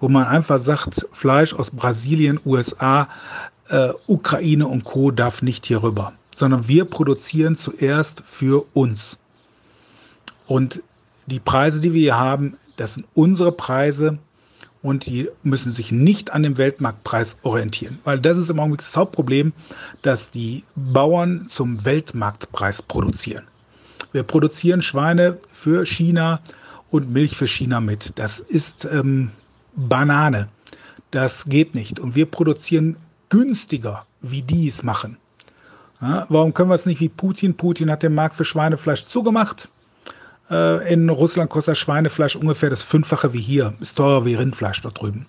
wo 0.00 0.08
man 0.08 0.24
einfach 0.26 0.58
sagt, 0.58 1.06
Fleisch 1.12 1.54
aus 1.54 1.70
Brasilien, 1.70 2.40
USA, 2.44 3.08
äh, 3.68 3.90
Ukraine 4.06 4.66
und 4.66 4.84
Co. 4.84 5.10
darf 5.10 5.42
nicht 5.42 5.66
hier 5.66 5.82
rüber, 5.82 6.12
sondern 6.34 6.68
wir 6.68 6.84
produzieren 6.84 7.54
zuerst 7.56 8.22
für 8.26 8.66
uns. 8.74 9.18
Und 10.46 10.82
die 11.26 11.40
Preise, 11.40 11.80
die 11.80 11.92
wir 11.92 12.00
hier 12.00 12.18
haben, 12.18 12.56
das 12.76 12.94
sind 12.94 13.06
unsere 13.14 13.52
Preise. 13.52 14.18
Und 14.82 15.06
die 15.06 15.30
müssen 15.42 15.72
sich 15.72 15.92
nicht 15.92 16.34
an 16.34 16.42
dem 16.42 16.58
Weltmarktpreis 16.58 17.38
orientieren, 17.42 18.00
weil 18.04 18.20
das 18.20 18.36
ist 18.36 18.50
im 18.50 18.60
Augenblick 18.60 18.82
das 18.82 18.94
Hauptproblem, 18.94 19.54
dass 20.02 20.30
die 20.30 20.62
Bauern 20.76 21.48
zum 21.48 21.86
Weltmarktpreis 21.86 22.82
produzieren. 22.82 23.44
Wir 24.12 24.24
produzieren 24.24 24.82
Schweine 24.82 25.38
für 25.50 25.86
China, 25.86 26.40
und 26.94 27.12
Milch 27.12 27.36
für 27.36 27.48
China 27.48 27.80
mit. 27.80 28.16
Das 28.20 28.38
ist 28.38 28.84
ähm, 28.84 29.32
Banane. 29.74 30.48
Das 31.10 31.44
geht 31.46 31.74
nicht. 31.74 31.98
Und 31.98 32.14
wir 32.14 32.26
produzieren 32.26 32.96
günstiger, 33.30 34.06
wie 34.22 34.42
die 34.42 34.68
es 34.68 34.84
machen. 34.84 35.16
Ja, 36.00 36.24
warum 36.28 36.54
können 36.54 36.70
wir 36.70 36.76
es 36.76 36.86
nicht 36.86 37.00
wie 37.00 37.08
Putin? 37.08 37.56
Putin 37.56 37.90
hat 37.90 38.04
den 38.04 38.14
Markt 38.14 38.36
für 38.36 38.44
Schweinefleisch 38.44 39.06
zugemacht. 39.06 39.68
Äh, 40.48 40.92
in 40.92 41.10
Russland 41.10 41.50
kostet 41.50 41.78
Schweinefleisch 41.78 42.36
ungefähr 42.36 42.70
das 42.70 42.82
Fünffache 42.82 43.32
wie 43.32 43.40
hier. 43.40 43.74
Ist 43.80 43.96
teurer 43.96 44.24
wie 44.24 44.34
Rindfleisch 44.34 44.80
dort 44.80 45.00
drüben. 45.00 45.26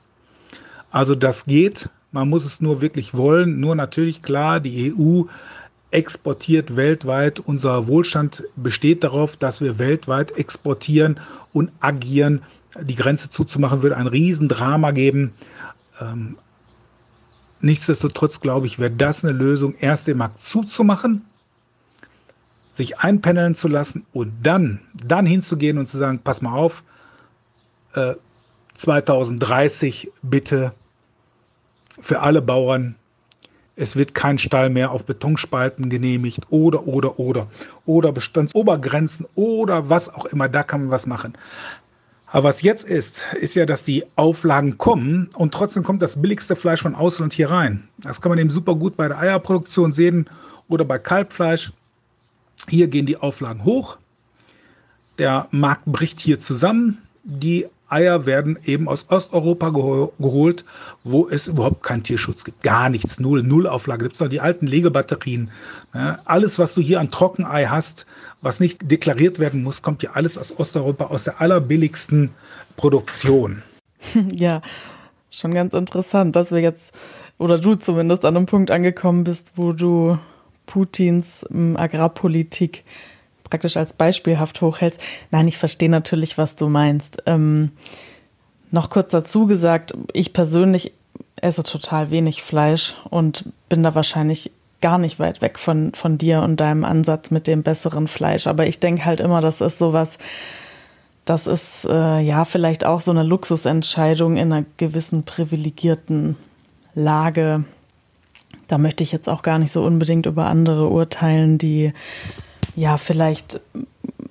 Also 0.92 1.16
das 1.16 1.46
geht. 1.48 1.90
Man 2.12 2.30
muss 2.30 2.46
es 2.46 2.62
nur 2.62 2.82
wirklich 2.82 3.16
wollen. 3.16 3.60
Nur 3.60 3.74
natürlich 3.74 4.22
klar, 4.22 4.60
die 4.60 4.94
EU 4.96 5.24
exportiert 5.96 6.76
weltweit. 6.76 7.40
Unser 7.40 7.88
Wohlstand 7.88 8.44
besteht 8.58 9.04
darauf, 9.04 9.38
dass 9.38 9.62
wir 9.62 9.80
weltweit 9.80 10.32
exportieren 10.32 11.20
und 11.54 11.72
agieren. 11.80 12.42
Die 12.82 12.96
Grenze 12.96 13.30
zuzumachen 13.30 13.82
würde 13.82 13.96
ein 13.96 14.08
Riesendrama 14.08 14.92
geben. 14.92 15.34
Ähm, 16.02 16.38
nichtsdestotrotz 17.62 18.42
glaube 18.42 18.68
ich, 18.68 18.78
wäre 18.78 18.92
das 18.92 19.24
eine 19.24 19.34
Lösung, 19.34 19.74
erst 19.80 20.08
den 20.08 20.18
Markt 20.18 20.42
zuzumachen, 20.42 21.24
sich 22.72 23.00
einpendeln 23.00 23.56
zu 23.56 23.70
lassen 23.70 24.06
und 24.12 24.34
dann, 24.44 24.82
dann 24.94 25.26
hinzugehen 25.26 25.78
und 25.78 25.86
zu 25.86 25.98
sagen, 25.98 26.20
pass 26.22 26.42
mal 26.42 26.54
auf, 26.54 26.84
äh, 27.94 28.16
2030 28.74 30.12
bitte 30.22 30.74
für 32.02 32.20
alle 32.20 32.42
Bauern 32.42 32.96
es 33.76 33.96
wird 33.96 34.16
kein 34.16 34.38
Stall 34.38 34.70
mehr 34.70 34.92
auf 34.92 35.06
Betonspalten 35.06 35.90
genehmigt 35.90 36.42
oder, 36.50 36.88
oder, 36.88 37.20
oder. 37.20 37.48
Oder 37.86 38.12
Bestandsobergrenzen 38.12 39.26
oder 39.36 39.90
was 39.90 40.14
auch 40.14 40.26
immer, 40.26 40.48
da 40.48 40.64
kann 40.64 40.82
man 40.82 40.92
was 40.92 41.06
machen. 41.06 41.34
Aber 42.28 42.50
was 42.50 42.62
jetzt 42.62 42.86
ist, 42.86 43.28
ist 43.40 43.56
ja, 43.56 43.66
dass 43.66 43.84
die 43.84 44.04
Auflagen 44.16 44.78
kommen 44.78 45.30
und 45.36 45.54
trotzdem 45.54 45.84
kommt 45.84 46.02
das 46.02 46.22
billigste 46.22 46.56
Fleisch 46.56 46.82
von 46.82 46.96
Ausland 46.96 47.34
hier 47.34 47.50
rein. 47.50 47.88
Das 47.98 48.22
kann 48.22 48.30
man 48.30 48.40
eben 48.40 48.50
super 48.50 48.76
gut 48.76 48.98
bei 48.98 49.08
der 49.08 49.20
Eierproduktion 49.20 49.92
sehen 49.92 50.30
oder 50.68 50.84
bei 50.84 50.98
Kalbfleisch. 50.98 51.72
Hier 52.68 52.88
gehen 52.88 53.06
die 53.06 53.18
Auflagen 53.18 53.64
hoch. 53.64 53.98
Der 55.18 55.48
Markt 55.52 55.86
bricht 55.86 56.20
hier 56.20 56.40
zusammen. 56.40 56.98
Die 57.24 57.68
Eier 57.90 58.26
werden 58.26 58.58
eben 58.66 58.88
aus 58.88 59.06
Osteuropa 59.10 59.70
geholt, 59.70 60.66
wo 61.04 61.28
es 61.28 61.48
überhaupt 61.48 61.84
keinen 61.84 62.04
Tierschutz 62.04 62.44
gibt. 62.44 62.64
Gar 62.64 62.90
nichts, 62.90 63.20
null, 63.20 63.44
null 63.44 63.68
Auflage. 63.68 64.04
Gibt 64.04 64.16
es 64.16 64.22
noch 64.22 64.30
die 64.30 64.42
alten 64.42 64.68
Legebatterien. 64.68 65.52
Ne? 65.94 66.20
Alles, 66.26 66.60
was 66.60 66.74
du 66.74 66.82
hier 66.82 67.00
an 67.00 67.12
Trockenei 67.12 67.66
hast, 67.66 68.06
was 68.42 68.60
nicht 68.60 68.90
deklariert 68.92 69.40
werden 69.40 69.64
muss, 69.64 69.82
kommt 69.82 70.04
ja 70.04 70.12
alles 70.14 70.38
aus 70.38 70.58
Osteuropa, 70.58 71.06
aus 71.06 71.24
der 71.24 71.42
allerbilligsten 71.42 72.32
Produktion. 72.76 73.64
Ja, 74.36 74.62
schon 75.32 75.54
ganz 75.56 75.74
interessant, 75.74 76.36
dass 76.36 76.52
wir 76.52 76.60
jetzt, 76.60 76.94
oder 77.40 77.58
du 77.58 77.74
zumindest 77.74 78.24
an 78.24 78.38
einem 78.38 78.46
Punkt 78.46 78.70
angekommen 78.70 79.24
bist, 79.24 79.54
wo 79.56 79.74
du 79.74 80.20
Putins 80.68 81.44
Agrarpolitik 81.76 82.84
praktisch 83.50 83.78
als 83.78 83.94
beispielhaft 83.94 84.62
hochhältst. 84.62 85.00
Nein, 85.32 85.48
ich 85.48 85.58
verstehe 85.58 85.90
natürlich, 85.90 86.38
was 86.38 86.56
du 86.56 86.68
meinst. 86.68 87.24
Ähm, 87.26 87.72
noch 88.72 88.90
kurz 88.90 89.12
dazu 89.12 89.46
gesagt, 89.46 89.94
ich 90.14 90.34
persönlich 90.34 90.92
esse 91.42 91.64
total 91.64 92.12
wenig 92.12 92.44
Fleisch 92.44 92.96
und 93.10 93.46
bin 93.70 93.84
da 93.84 93.96
wahrscheinlich 93.96 94.52
gar 94.82 94.98
nicht 94.98 95.20
weit 95.20 95.42
weg 95.42 95.58
von, 95.58 95.94
von 95.94 96.18
dir 96.18 96.42
und 96.42 96.60
deinem 96.60 96.84
Ansatz 96.84 97.32
mit 97.32 97.48
dem 97.48 97.64
besseren 97.64 98.08
Fleisch. 98.08 98.48
Aber 98.48 98.68
ich 98.68 98.80
denke 98.80 99.06
halt 99.06 99.20
immer, 99.20 99.42
das 99.42 99.62
ist 99.62 99.80
sowas, 99.80 100.18
das 101.26 101.48
ist 101.48 101.86
äh, 101.86 102.20
ja 102.20 102.46
vielleicht 102.46 102.86
auch 102.86 103.02
so 103.02 103.12
eine 103.12 103.24
Luxusentscheidung 103.24 104.38
in 104.38 104.52
einer 104.52 104.66
gewissen 104.78 105.24
privilegierten 105.24 106.36
Lage. 106.94 107.64
Da 108.68 108.78
möchte 108.78 109.04
ich 109.04 109.12
jetzt 109.12 109.30
auch 109.30 109.42
gar 109.42 109.60
nicht 109.60 109.72
so 109.72 109.84
unbedingt 109.84 110.26
über 110.26 110.46
andere 110.46 110.88
urteilen, 110.90 111.58
die 111.58 111.94
ja 112.76 112.98
vielleicht 112.98 113.60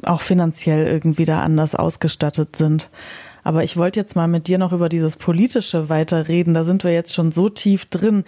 auch 0.04 0.20
finanziell 0.20 0.86
irgendwie 0.86 1.24
da 1.24 1.40
anders 1.40 1.74
ausgestattet 1.74 2.56
sind. 2.56 2.90
Aber 3.42 3.62
ich 3.62 3.76
wollte 3.76 4.00
jetzt 4.00 4.16
mal 4.16 4.26
mit 4.26 4.48
dir 4.48 4.56
noch 4.56 4.72
über 4.72 4.88
dieses 4.88 5.16
Politische 5.16 5.90
weiterreden. 5.90 6.54
Da 6.54 6.64
sind 6.64 6.82
wir 6.82 6.92
jetzt 6.92 7.12
schon 7.12 7.30
so 7.30 7.50
tief 7.50 7.84
drin. 7.86 8.24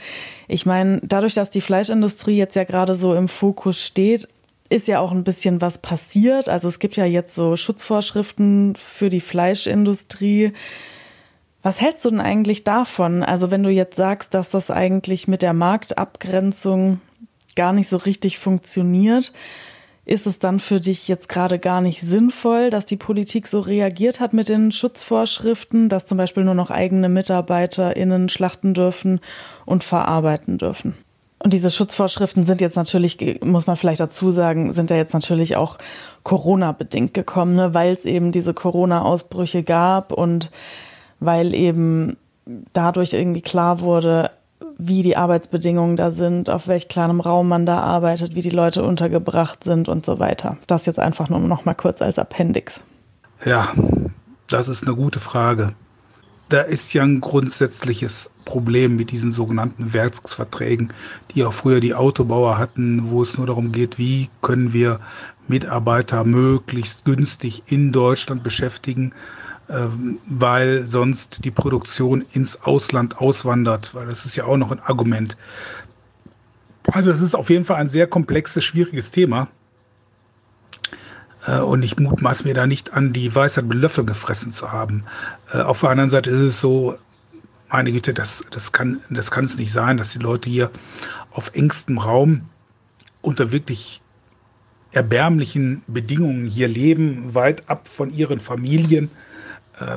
Ich 0.47 0.67
meine, 0.67 1.01
dadurch, 1.03 1.33
dass 1.33 1.49
die 1.49 1.63
Fleischindustrie 1.63 2.37
jetzt 2.37 2.55
ja 2.55 2.65
gerade 2.65 2.95
so 2.95 3.15
im 3.15 3.29
Fokus 3.29 3.81
steht, 3.81 4.29
ist 4.69 4.89
ja 4.89 5.01
auch 5.01 5.13
ein 5.13 5.25
bisschen 5.25 5.61
was 5.61 5.79
passiert. 5.79 6.49
Also 6.49 6.69
es 6.69 6.79
gibt 6.79 6.97
ja 6.97 7.07
jetzt 7.07 7.35
so 7.35 7.57
Schutzvorschriften 7.57 8.77
für 8.77 9.09
die 9.09 9.21
Fleischindustrie. 9.21 10.53
Was 11.63 11.81
hältst 11.81 12.05
du 12.05 12.11
denn 12.11 12.21
eigentlich 12.21 12.65
davon? 12.65 13.23
Also 13.23 13.51
wenn 13.51 13.63
du 13.63 13.71
jetzt 13.71 13.97
sagst, 13.97 14.35
dass 14.35 14.51
das 14.51 14.71
eigentlich 14.71 15.29
mit 15.29 15.41
der 15.41 15.55
Marktabgrenzung 15.55 17.01
gar 17.55 17.73
nicht 17.73 17.89
so 17.89 17.97
richtig 17.97 18.39
funktioniert, 18.39 19.33
ist 20.07 20.29
es 20.29 20.39
dann 20.39 20.61
für 20.61 20.79
dich 20.79 21.09
jetzt 21.09 21.29
gerade 21.29 21.59
gar 21.59 21.81
nicht 21.81 22.01
sinnvoll, 22.01 22.71
dass 22.71 22.87
die 22.87 22.97
Politik 22.97 23.49
so 23.49 23.59
reagiert 23.59 24.21
hat 24.21 24.33
mit 24.33 24.49
den 24.49 24.71
Schutzvorschriften, 24.71 25.89
dass 25.89 26.07
zum 26.07 26.17
Beispiel 26.17 26.45
nur 26.45 26.55
noch 26.55 26.71
eigene 26.71 27.09
MitarbeiterInnen 27.09 28.29
schlachten 28.29 28.73
dürfen 28.73 29.21
und 29.67 29.83
verarbeiten 29.83 30.59
dürfen? 30.59 30.95
Und 31.41 31.53
diese 31.53 31.71
Schutzvorschriften 31.71 32.47
sind 32.47 32.61
jetzt 32.61 32.77
natürlich, 32.77 33.19
muss 33.43 33.67
man 33.67 33.77
vielleicht 33.77 34.01
dazu 34.01 34.31
sagen, 34.31 34.73
sind 34.73 34.91
ja 34.91 34.97
jetzt 34.97 35.13
natürlich 35.13 35.57
auch 35.57 35.77
Corona-bedingt 36.23 37.13
gekommen, 37.13 37.57
ne? 37.57 37.75
weil 37.75 37.93
es 37.93 38.05
eben 38.05 38.31
diese 38.31 38.55
Corona-Ausbrüche 38.55 39.65
gab 39.65 40.13
und 40.13 40.51
weil 41.19 41.53
eben 41.53 42.17
dadurch 42.73 43.13
irgendwie 43.13 43.43
klar 43.43 43.81
wurde, 43.81 44.31
wie 44.79 45.03
die 45.03 45.17
Arbeitsbedingungen 45.17 45.97
da 45.97 46.11
sind, 46.11 46.51
auf 46.51 46.69
welch 46.69 46.89
kleinem 46.89 47.21
Raum 47.21 47.49
man 47.49 47.67
da 47.67 47.81
arbeitet, 47.81 48.35
wie 48.35 48.43
die 48.43 48.51
Leute 48.51 48.83
untergebracht 48.83 49.65
sind 49.65 49.89
und 49.89 50.05
so 50.07 50.19
weiter. 50.19 50.59
Das 50.67 50.87
jetzt 50.87 50.99
einfach 50.99 51.29
nur 51.29 51.41
noch 51.41 51.65
mal 51.65 51.75
kurz 51.75 52.03
als 52.03 52.19
Appendix. 52.19 52.81
Ja, 53.45 53.69
das 54.49 54.69
ist 54.69 54.87
eine 54.87 54.97
gute 54.97 55.21
Frage. 55.21 55.73
Da 56.49 56.61
ist 56.61 56.93
ja 56.93 57.03
ein 57.03 57.21
grundsätzliches 57.21 58.31
Problem 58.45 58.95
mit 58.95 59.11
diesen 59.11 59.33
sogenannten 59.33 59.93
Werksverträgen, 59.93 60.93
die 61.35 61.45
auch 61.45 61.53
früher 61.53 61.81
die 61.81 61.95
Autobauer 61.95 62.57
hatten, 62.57 63.11
wo 63.11 63.23
es 63.23 63.37
nur 63.37 63.49
darum 63.49 63.73
geht, 63.73 63.99
wie 63.99 64.31
können 64.43 64.73
wir 64.73 65.01
Mitarbeiter 65.49 66.25
möglichst 66.25 67.05
günstig 67.05 67.65
in 67.67 67.91
Deutschland 67.91 68.45
beschäftigen 68.45 69.13
weil 69.69 70.87
sonst 70.87 71.45
die 71.45 71.51
Produktion 71.51 72.25
ins 72.33 72.63
Ausland 72.63 73.19
auswandert, 73.19 73.95
weil 73.95 74.07
das 74.07 74.25
ist 74.25 74.37
ja 74.37 74.45
auch 74.45 74.57
noch 74.57 74.71
ein 74.71 74.81
Argument. 74.81 75.37
Also 76.93 77.11
es 77.11 77.21
ist 77.21 77.35
auf 77.35 77.51
jeden 77.51 77.65
Fall 77.65 77.77
ein 77.77 77.89
sehr 77.89 78.07
komplexes, 78.07 78.63
schwieriges 78.65 79.11
Thema. 79.11 79.49
Äh, 81.47 81.61
und 81.61 81.83
ich 81.83 81.99
mutmaß 81.99 82.45
mir 82.45 82.55
da 82.55 82.67
nicht 82.67 82.93
an, 82.93 83.13
die 83.13 83.35
Weisheit 83.35 83.67
mit 83.67 83.79
Löffel 83.79 84.05
gefressen 84.05 84.53
zu 84.53 84.73
haben. 84.73 85.05
Äh, 85.53 85.59
auf 85.59 85.81
der 85.81 85.91
anderen 85.91 86.11
Seite 86.11 86.31
ist 86.31 86.41
es 86.41 86.61
so, 86.61 86.97
meine 87.69 87.91
Güte, 87.91 88.15
das, 88.15 88.45
das 88.51 88.71
kann 88.71 89.01
das 89.11 89.31
kann 89.31 89.45
es 89.45 89.59
nicht 89.59 89.73
sein, 89.73 89.97
dass 89.97 90.13
die 90.13 90.21
Leute 90.21 90.49
hier 90.49 90.71
auf 91.33 91.51
engstem 91.55 91.99
Raum 91.99 92.43
unter 93.23 93.51
wirklich 93.51 94.01
erbärmlichen 94.93 95.83
Bedingungen 95.89 96.47
hier 96.47 96.69
leben, 96.69 97.35
weit 97.35 97.69
ab 97.69 97.89
von 97.89 98.15
ihren 98.15 98.41
Familien 98.41 99.11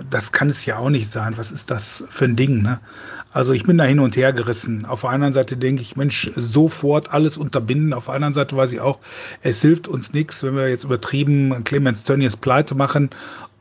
das 0.09 0.31
kann 0.31 0.49
es 0.49 0.65
ja 0.65 0.77
auch 0.77 0.89
nicht 0.89 1.09
sein. 1.09 1.37
Was 1.37 1.51
ist 1.51 1.71
das 1.71 2.03
für 2.09 2.25
ein 2.25 2.35
Ding? 2.35 2.61
Ne? 2.61 2.79
Also 3.31 3.53
ich 3.53 3.63
bin 3.63 3.77
da 3.77 3.83
hin 3.83 3.99
und 3.99 4.15
her 4.15 4.33
gerissen. 4.33 4.85
Auf 4.85 5.01
der 5.01 5.11
anderen 5.11 5.33
Seite 5.33 5.55
denke 5.55 5.81
ich, 5.81 5.95
Mensch, 5.95 6.31
sofort 6.35 7.13
alles 7.13 7.37
unterbinden. 7.37 7.93
Auf 7.93 8.05
der 8.05 8.15
anderen 8.15 8.33
Seite 8.33 8.57
weiß 8.57 8.73
ich 8.73 8.81
auch, 8.81 8.99
es 9.41 9.61
hilft 9.61 9.87
uns 9.87 10.13
nichts, 10.13 10.43
wenn 10.43 10.55
wir 10.55 10.67
jetzt 10.67 10.83
übertrieben 10.83 11.63
Clemens 11.63 12.03
Tönnies 12.03 12.35
pleite 12.35 12.75
machen 12.75 13.09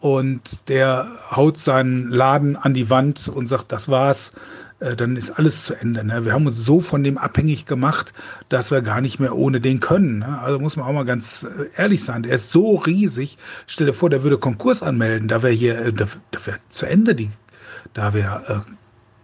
und 0.01 0.69
der 0.69 1.09
haut 1.31 1.59
seinen 1.59 2.09
Laden 2.09 2.57
an 2.57 2.75
die 2.75 2.89
Wand 2.91 3.29
und 3.29 3.47
sagt, 3.47 3.73
das 3.73 3.89
war's. 3.89 4.33
Äh, 4.81 4.97
dann 4.97 5.17
ist 5.17 5.33
alles 5.33 5.65
zu 5.65 5.75
Ende. 5.75 6.05
Ne? 6.05 6.25
Wir 6.25 6.33
haben 6.33 6.47
uns 6.47 6.65
so 6.65 6.81
von 6.81 7.03
dem 7.03 7.19
abhängig 7.19 7.67
gemacht, 7.67 8.13
dass 8.49 8.71
wir 8.71 8.83
gar 8.83 9.01
nicht 9.01 9.19
mehr 9.19 9.37
ohne 9.37 9.61
den 9.61 9.81
können. 9.81 10.21
Ne? 10.21 10.39
Also 10.41 10.59
muss 10.59 10.77
man 10.77 10.87
auch 10.87 10.93
mal 10.93 11.05
ganz 11.05 11.45
äh, 11.45 11.67
ehrlich 11.77 12.05
sein. 12.05 12.23
Der 12.23 12.33
ist 12.33 12.51
so 12.51 12.77
riesig. 12.77 13.39
Stell 13.67 13.87
dir 13.87 13.95
vor, 13.95 14.11
der 14.11 14.23
würde 14.23 14.39
Konkurs 14.39 14.83
anmelden. 14.83 15.29
Da 15.29 15.43
wäre 15.43 15.53
hier, 15.53 15.79
äh, 15.79 15.93
da, 15.93 16.07
da 16.31 16.47
wäre 16.47 16.59
zu 16.69 16.87
Ende 16.87 17.15
die, 17.15 17.31
da 17.95 18.15
wäre 18.15 18.65
äh, 18.67 18.73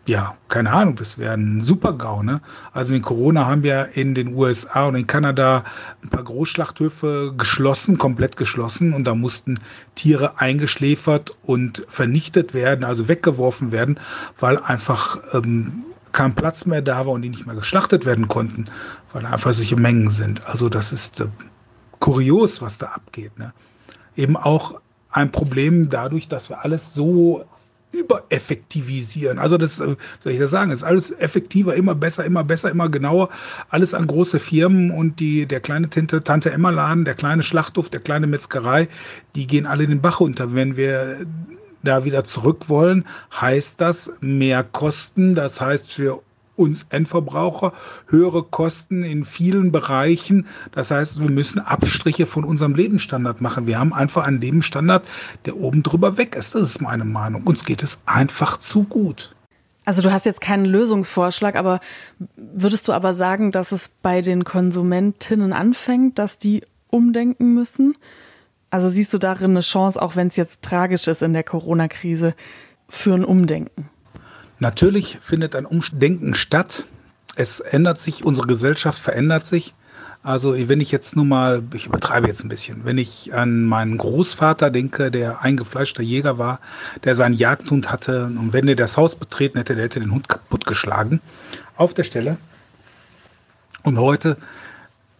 ja, 0.07 0.37
keine 0.49 0.71
Ahnung, 0.71 0.97
das 0.97 1.19
wäre 1.19 1.35
ein 1.35 1.63
Super-GAU. 1.63 2.23
Ne? 2.23 2.41
Also 2.73 2.95
in 2.95 3.03
Corona 3.03 3.47
haben 3.47 3.63
wir 3.63 3.91
in 3.95 4.15
den 4.15 4.35
USA 4.35 4.87
und 4.87 4.97
in 4.97 5.07
Kanada 5.07 5.65
ein 6.03 6.11
paar 6.11 6.25
Großschlachthöfe 6.25 7.35
geschlossen, 7.37 7.97
komplett 7.97 8.37
geschlossen 8.37 8.93
und 8.93 9.05
da 9.05 9.15
mussten 9.15 9.61
Tiere 9.95 10.41
eingeschläfert 10.41 11.35
und 11.43 11.87
vernichtet 11.89 12.53
werden, 12.53 12.85
also 12.85 13.09
weggeworfen 13.09 13.73
werden, 13.73 13.99
weil 14.39 14.59
einfach 14.59 15.19
ähm, 15.33 15.85
kein 16.13 16.35
Platz 16.35 16.67
mehr 16.67 16.83
da 16.83 17.07
war 17.07 17.13
und 17.13 17.23
die 17.23 17.31
nicht 17.31 17.47
mehr 17.47 17.57
geschlachtet 17.57 18.05
werden 18.05 18.29
konnten, 18.29 18.67
weil 19.13 19.25
einfach 19.27 19.53
solche 19.53 19.77
Mengen 19.77 20.11
sind. 20.11 20.47
Also 20.47 20.69
das 20.69 20.93
ist 20.93 21.21
äh, 21.21 21.27
kurios, 21.99 22.61
was 22.61 22.79
da 22.79 22.89
abgeht. 22.89 23.39
Ne? 23.39 23.53
Eben 24.17 24.37
auch 24.37 24.81
ein 25.11 25.33
Problem 25.33 25.89
dadurch, 25.89 26.29
dass 26.29 26.51
wir 26.51 26.63
alles 26.65 26.93
so 26.93 27.45
übereffektivisieren. 27.95 29.39
Also 29.39 29.57
das, 29.59 29.81
äh, 29.81 29.97
soll 30.21 30.33
ich 30.33 30.39
das 30.39 30.51
sagen, 30.51 30.71
ist 30.71 30.83
alles 30.83 31.11
effektiver, 31.13 31.75
immer 31.75 31.95
besser, 31.95 32.25
immer 32.25 32.45
besser, 32.45 32.71
immer 32.71 32.89
genauer. 32.89 33.31
Alles 33.71 33.95
an 33.95 34.07
große 34.07 34.39
Firmen 34.39 34.91
und 34.91 35.21
die, 35.21 35.47
der 35.47 35.61
kleine 35.61 35.89
Tinte, 35.89 36.23
Tante 36.23 36.51
Emma 36.51 36.71
Laden, 36.71 37.05
der 37.05 37.15
kleine 37.15 37.43
Schlachthof, 37.43 37.89
der 37.91 38.01
kleine 38.01 38.27
Metzgerei, 38.27 38.89
die 39.35 39.47
gehen 39.47 39.67
alle 39.67 39.87
den 39.87 40.01
Bach 40.01 40.21
unter. 40.21 40.55
Wenn 40.55 40.77
wir 40.77 41.27
da 41.83 42.05
wieder 42.05 42.25
zurück 42.25 42.69
wollen, 42.69 43.05
heißt 43.41 43.81
das 43.81 44.13
mehr 44.21 44.65
Kosten. 44.65 45.35
Das 45.35 45.61
heißt 45.61 45.93
für 45.93 46.23
uns 46.57 46.87
Endverbraucher 46.91 47.73
höhere 48.09 48.43
Kosten 48.43 49.03
in 49.03 49.25
vielen 49.25 49.73
Bereichen. 49.73 50.47
Das 50.73 50.91
heißt, 50.91 51.21
wir 51.21 51.31
müssen 51.31 51.61
Abstriche 51.61 52.27
von 52.27 52.45
unserem 52.45 52.75
Lebensstandard 52.75 53.41
machen. 53.41 53.67
Wir 53.67 53.79
haben 53.79 53.93
einfach 53.93 54.27
einen 54.27 54.41
Lebensstandard, 54.41 55.07
der 55.47 55.57
oben 55.57 55.83
drüber 55.83 56.17
weg 56.17 56.37
ist. 56.37 56.55
Das 56.55 56.63
ist 56.63 56.81
meine 56.81 57.05
Meinung. 57.05 57.43
Uns 57.45 57.65
geht 57.65 57.83
es 57.83 57.99
einfach 58.07 58.57
zu 58.59 58.85
gut. 58.85 59.35
Also 59.87 60.01
du 60.01 60.13
hast 60.13 60.25
jetzt 60.25 60.41
keinen 60.41 60.65
Lösungsvorschlag, 60.65 61.57
aber 61.57 61.81
würdest 62.37 62.89
du 62.89 62.93
aber 62.93 63.13
sagen, 63.13 63.53
dass 63.53 63.71
es 63.71 63.89
bei 63.89 64.23
den 64.23 64.45
Konsumentinnen 64.45 65.53
anfängt, 65.53 66.19
dass 66.19 66.39
die 66.39 66.63
umdenken 66.89 67.53
müssen? 67.55 67.95
Also 68.71 68.89
siehst 68.89 69.13
du 69.13 69.19
darin 69.19 69.51
eine 69.51 69.61
Chance, 69.61 70.01
auch 70.01 70.17
wenn 70.17 70.29
es 70.29 70.37
jetzt 70.37 70.63
tragisch 70.63 71.07
ist 71.07 71.23
in 71.23 71.35
der 71.35 71.45
Corona-Krise, 71.45 72.35
für 72.89 73.15
ein 73.15 73.25
Umdenken? 73.25 73.91
Natürlich 74.65 75.19
findet 75.21 75.55
ein 75.57 75.67
Umdenken 75.67 76.35
statt. 76.35 76.85
Es 77.37 77.61
ändert 77.61 77.99
sich, 77.99 78.25
unsere 78.25 78.47
Gesellschaft 78.47 78.99
verändert 78.99 79.45
sich. 79.45 79.75
Also 80.23 80.55
wenn 80.55 80.81
ich 80.81 80.91
jetzt 80.91 81.17
nur 81.17 81.27
mal, 81.27 81.63
ich 81.75 81.85
übertreibe 81.85 82.29
jetzt 82.29 82.43
ein 82.43 82.49
bisschen, 82.49 82.87
wenn 82.87 82.97
ich 82.97 83.35
an 83.35 83.65
meinen 83.67 83.99
Großvater 83.99 84.71
denke, 84.71 85.11
der 85.11 85.43
eingefleischter 85.43 86.03
Jäger 86.03 86.39
war, 86.39 86.61
der 87.05 87.15
seinen 87.15 87.35
Jagdhund 87.35 87.93
hatte 87.93 88.25
und 88.25 88.55
wenn 88.55 88.67
er 88.67 88.75
das 88.75 88.97
Haus 88.97 89.17
betreten 89.17 89.59
hätte, 89.59 89.75
der 89.75 89.85
hätte 89.85 90.01
den 90.01 90.13
Hund 90.13 90.31
kaputt 90.31 90.65
geschlagen 90.65 91.21
auf 91.77 91.93
der 91.93 92.05
Stelle. 92.05 92.39
Und 93.83 93.99
heute 93.99 94.39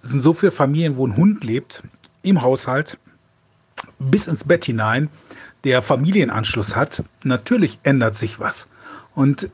sind 0.01 0.23
so 0.23 0.33
viele 0.33 0.53
Familien, 0.53 0.97
wo 0.97 1.07
ein 1.07 1.19
Hund 1.19 1.45
lebt, 1.45 1.83
im 2.23 2.41
Haushalt, 2.41 2.97
bis 3.99 4.27
ins 4.27 4.45
Bett 4.45 4.65
hinein, 4.65 5.11
der 5.65 5.83
Familienanschluss 5.83 6.77
hat, 6.77 7.05
natürlich 7.23 7.79
ändert 7.83 8.15
sich 8.15 8.39
was. 8.39 8.69
Und 9.15 9.51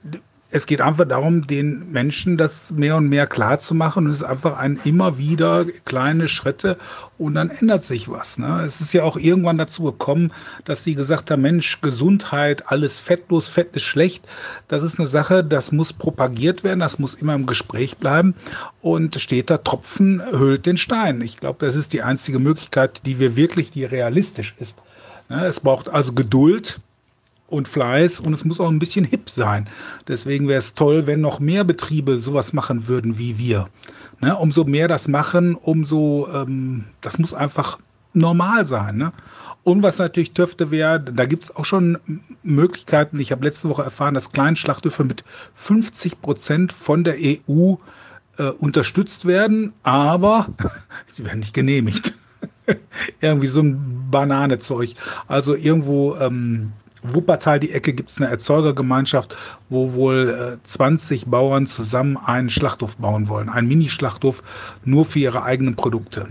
es 0.53 0.66
geht 0.66 0.81
einfach 0.81 1.07
darum, 1.07 1.46
den 1.46 1.92
Menschen 1.92 2.37
das 2.37 2.73
mehr 2.73 2.96
und 2.96 3.09
mehr 3.09 3.29
klar 3.29 3.61
zu 3.61 3.73
machen. 3.75 4.07
Und 4.07 4.11
es 4.11 4.18
ist 4.18 4.25
einfach 4.25 4.59
ein 4.59 4.81
immer 4.85 5.16
wieder 5.16 5.64
kleine 5.85 6.27
Schritte 6.27 6.77
und 7.18 7.35
dann 7.35 7.51
ändert 7.51 7.85
sich 7.85 8.09
was. 8.09 8.37
Ne? 8.37 8.64
Es 8.66 8.81
ist 8.81 8.92
ja 8.92 9.05
auch 9.05 9.16
irgendwann 9.16 9.59
dazu 9.59 9.85
gekommen, 9.85 10.33
dass 10.64 10.83
die 10.83 10.96
gesagt 10.96 11.31
haben, 11.31 11.42
Mensch, 11.42 11.81
Gesundheit, 11.81 12.64
alles 12.66 12.99
fettlos, 12.99 13.46
Fett 13.46 13.77
ist 13.77 13.85
schlecht. 13.85 14.25
Das 14.66 14.83
ist 14.83 14.99
eine 14.99 15.07
Sache, 15.07 15.44
das 15.44 15.70
muss 15.70 15.92
propagiert 15.92 16.64
werden, 16.64 16.81
das 16.81 16.99
muss 16.99 17.14
immer 17.14 17.35
im 17.35 17.46
Gespräch 17.46 17.99
bleiben. 17.99 18.35
Und 18.83 19.20
steter 19.20 19.62
Tropfen 19.62 20.20
hüllt 20.33 20.66
den 20.66 20.79
Stein. 20.79 21.20
Ich 21.20 21.37
glaube, 21.37 21.64
das 21.64 21.77
ist 21.77 21.92
die 21.92 22.03
einzige 22.03 22.40
Möglichkeit, 22.40 23.07
die 23.07 23.20
wir 23.20 23.37
wirklich, 23.37 23.70
die 23.70 23.85
realistisch 23.85 24.57
ist. 24.59 24.79
Ne? 25.31 25.47
Es 25.47 25.61
braucht 25.61 25.88
also 25.88 26.12
Geduld 26.12 26.81
und 27.47 27.69
Fleiß 27.69 28.21
und 28.21 28.33
es 28.35 28.45
muss 28.45 28.61
auch 28.61 28.69
ein 28.69 28.79
bisschen 28.79 29.05
hip 29.07 29.31
sein. 29.31 29.69
Deswegen 30.07 30.49
wäre 30.49 30.59
es 30.59 30.75
toll, 30.75 31.07
wenn 31.07 31.21
noch 31.21 31.40
mehr 31.40 31.64
Betriebe 31.64 32.19
sowas 32.19 32.53
machen 32.53 32.88
würden 32.88 33.19
wie 33.19 33.38
wir. 33.38 33.69
Ne? 34.21 34.37
Umso 34.37 34.64
mehr 34.64 34.88
das 34.88 35.09
machen, 35.09 35.55
umso, 35.55 36.29
ähm, 36.33 36.85
das 37.01 37.19
muss 37.19 37.33
einfach 37.33 37.79
normal 38.12 38.66
sein. 38.66 38.97
Ne? 38.97 39.12
Und 39.62 39.83
was 39.83 39.99
natürlich 39.99 40.33
dürfte 40.33 40.71
wäre, 40.71 41.01
da 41.01 41.27
gibt 41.27 41.45
es 41.45 41.55
auch 41.55 41.64
schon 41.64 41.99
Möglichkeiten. 42.43 43.19
Ich 43.19 43.31
habe 43.31 43.45
letzte 43.45 43.69
Woche 43.69 43.83
erfahren, 43.83 44.14
dass 44.14 44.33
Kleinschlachthöfe 44.33 45.05
mit 45.05 45.23
50 45.55 46.21
Prozent 46.21 46.73
von 46.73 47.05
der 47.05 47.16
EU 47.16 47.75
äh, 48.38 48.45
unterstützt 48.45 49.27
werden, 49.27 49.75
aber 49.83 50.49
sie 51.07 51.25
werden 51.25 51.40
nicht 51.40 51.55
genehmigt. 51.55 52.14
Irgendwie 53.21 53.47
so 53.47 53.63
ein 53.63 54.09
Bananezeug. 54.11 54.91
Also 55.29 55.55
irgendwo 55.55 56.17
ähm, 56.17 56.73
Wuppertal 57.03 57.61
die 57.61 57.73
Ecke 57.73 57.93
gibt 57.95 58.11
es 58.11 58.19
eine 58.21 58.31
Erzeugergemeinschaft, 58.31 59.37
wo 59.69 59.93
wohl 59.93 60.59
äh, 60.61 60.65
20 60.65 61.27
Bauern 61.27 61.67
zusammen 61.67 62.17
einen 62.17 62.51
Schlachthof 62.51 62.97
bauen 62.99 63.29
wollen. 63.29 63.49
Einen 63.49 63.69
Mini-Schlachthof 63.69 64.43
nur 64.85 65.05
für 65.05 65.19
ihre 65.21 65.43
eigenen 65.43 65.77
Produkte. 65.77 66.29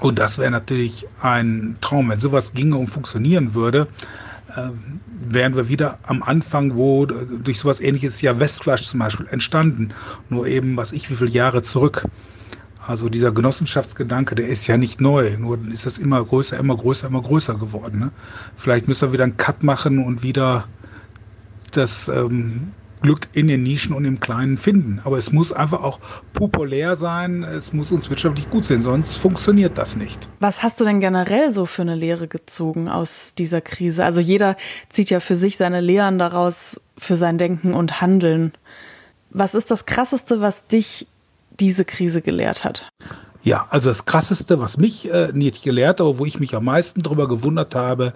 Und 0.00 0.18
das 0.18 0.38
wäre 0.38 0.50
natürlich 0.50 1.06
ein 1.20 1.76
Traum. 1.80 2.10
Wenn 2.10 2.20
sowas 2.20 2.52
ginge 2.52 2.76
und 2.76 2.88
funktionieren 2.88 3.54
würde, 3.54 3.88
äh, 4.54 4.68
wären 5.28 5.56
wir 5.56 5.68
wieder 5.68 5.98
am 6.04 6.22
Anfang, 6.22 6.76
wo 6.76 7.04
äh, 7.04 7.08
durch 7.42 7.58
sowas 7.58 7.80
ähnliches 7.80 8.20
ja 8.20 8.38
Westfleisch 8.38 8.82
zum 8.82 9.00
Beispiel 9.00 9.26
entstanden. 9.30 9.92
Nur 10.28 10.46
eben, 10.46 10.76
was 10.76 10.92
ich, 10.92 11.10
wie 11.10 11.16
viele 11.16 11.30
Jahre 11.30 11.62
zurück. 11.62 12.04
Also 12.88 13.10
dieser 13.10 13.32
Genossenschaftsgedanke, 13.32 14.34
der 14.34 14.48
ist 14.48 14.66
ja 14.66 14.78
nicht 14.78 14.98
neu, 14.98 15.36
nur 15.36 15.58
ist 15.70 15.84
das 15.84 15.98
immer 15.98 16.24
größer, 16.24 16.56
immer 16.56 16.74
größer, 16.74 17.08
immer 17.08 17.20
größer 17.20 17.54
geworden. 17.56 17.98
Ne? 17.98 18.10
Vielleicht 18.56 18.88
müssen 18.88 19.08
wir 19.08 19.12
wieder 19.12 19.24
einen 19.24 19.36
Cut 19.36 19.62
machen 19.62 20.02
und 20.02 20.22
wieder 20.22 20.64
das 21.72 22.08
ähm, 22.08 22.72
Glück 23.02 23.28
in 23.34 23.46
den 23.46 23.62
Nischen 23.62 23.94
und 23.94 24.06
im 24.06 24.20
Kleinen 24.20 24.56
finden. 24.56 25.02
Aber 25.04 25.18
es 25.18 25.32
muss 25.32 25.52
einfach 25.52 25.82
auch 25.82 26.00
populär 26.32 26.96
sein, 26.96 27.44
es 27.44 27.74
muss 27.74 27.92
uns 27.92 28.08
wirtschaftlich 28.08 28.48
gut 28.48 28.64
sein, 28.64 28.80
sonst 28.80 29.16
funktioniert 29.16 29.76
das 29.76 29.94
nicht. 29.94 30.26
Was 30.40 30.62
hast 30.62 30.80
du 30.80 30.86
denn 30.86 31.00
generell 31.00 31.52
so 31.52 31.66
für 31.66 31.82
eine 31.82 31.94
Lehre 31.94 32.26
gezogen 32.26 32.88
aus 32.88 33.34
dieser 33.36 33.60
Krise? 33.60 34.02
Also 34.02 34.20
jeder 34.20 34.56
zieht 34.88 35.10
ja 35.10 35.20
für 35.20 35.36
sich 35.36 35.58
seine 35.58 35.82
Lehren 35.82 36.18
daraus, 36.18 36.80
für 36.96 37.16
sein 37.16 37.36
Denken 37.36 37.74
und 37.74 38.00
Handeln. 38.00 38.52
Was 39.28 39.54
ist 39.54 39.70
das 39.70 39.84
Krasseste, 39.84 40.40
was 40.40 40.66
dich 40.68 41.06
diese 41.60 41.84
Krise 41.84 42.22
gelehrt 42.22 42.64
hat? 42.64 42.90
Ja, 43.42 43.66
also 43.70 43.88
das 43.88 44.04
Krasseste, 44.04 44.60
was 44.60 44.76
mich 44.76 45.10
äh, 45.10 45.30
nicht 45.32 45.62
gelehrt, 45.62 46.00
aber 46.00 46.18
wo 46.18 46.26
ich 46.26 46.40
mich 46.40 46.54
am 46.54 46.64
meisten 46.64 47.02
darüber 47.02 47.28
gewundert 47.28 47.74
habe, 47.74 48.12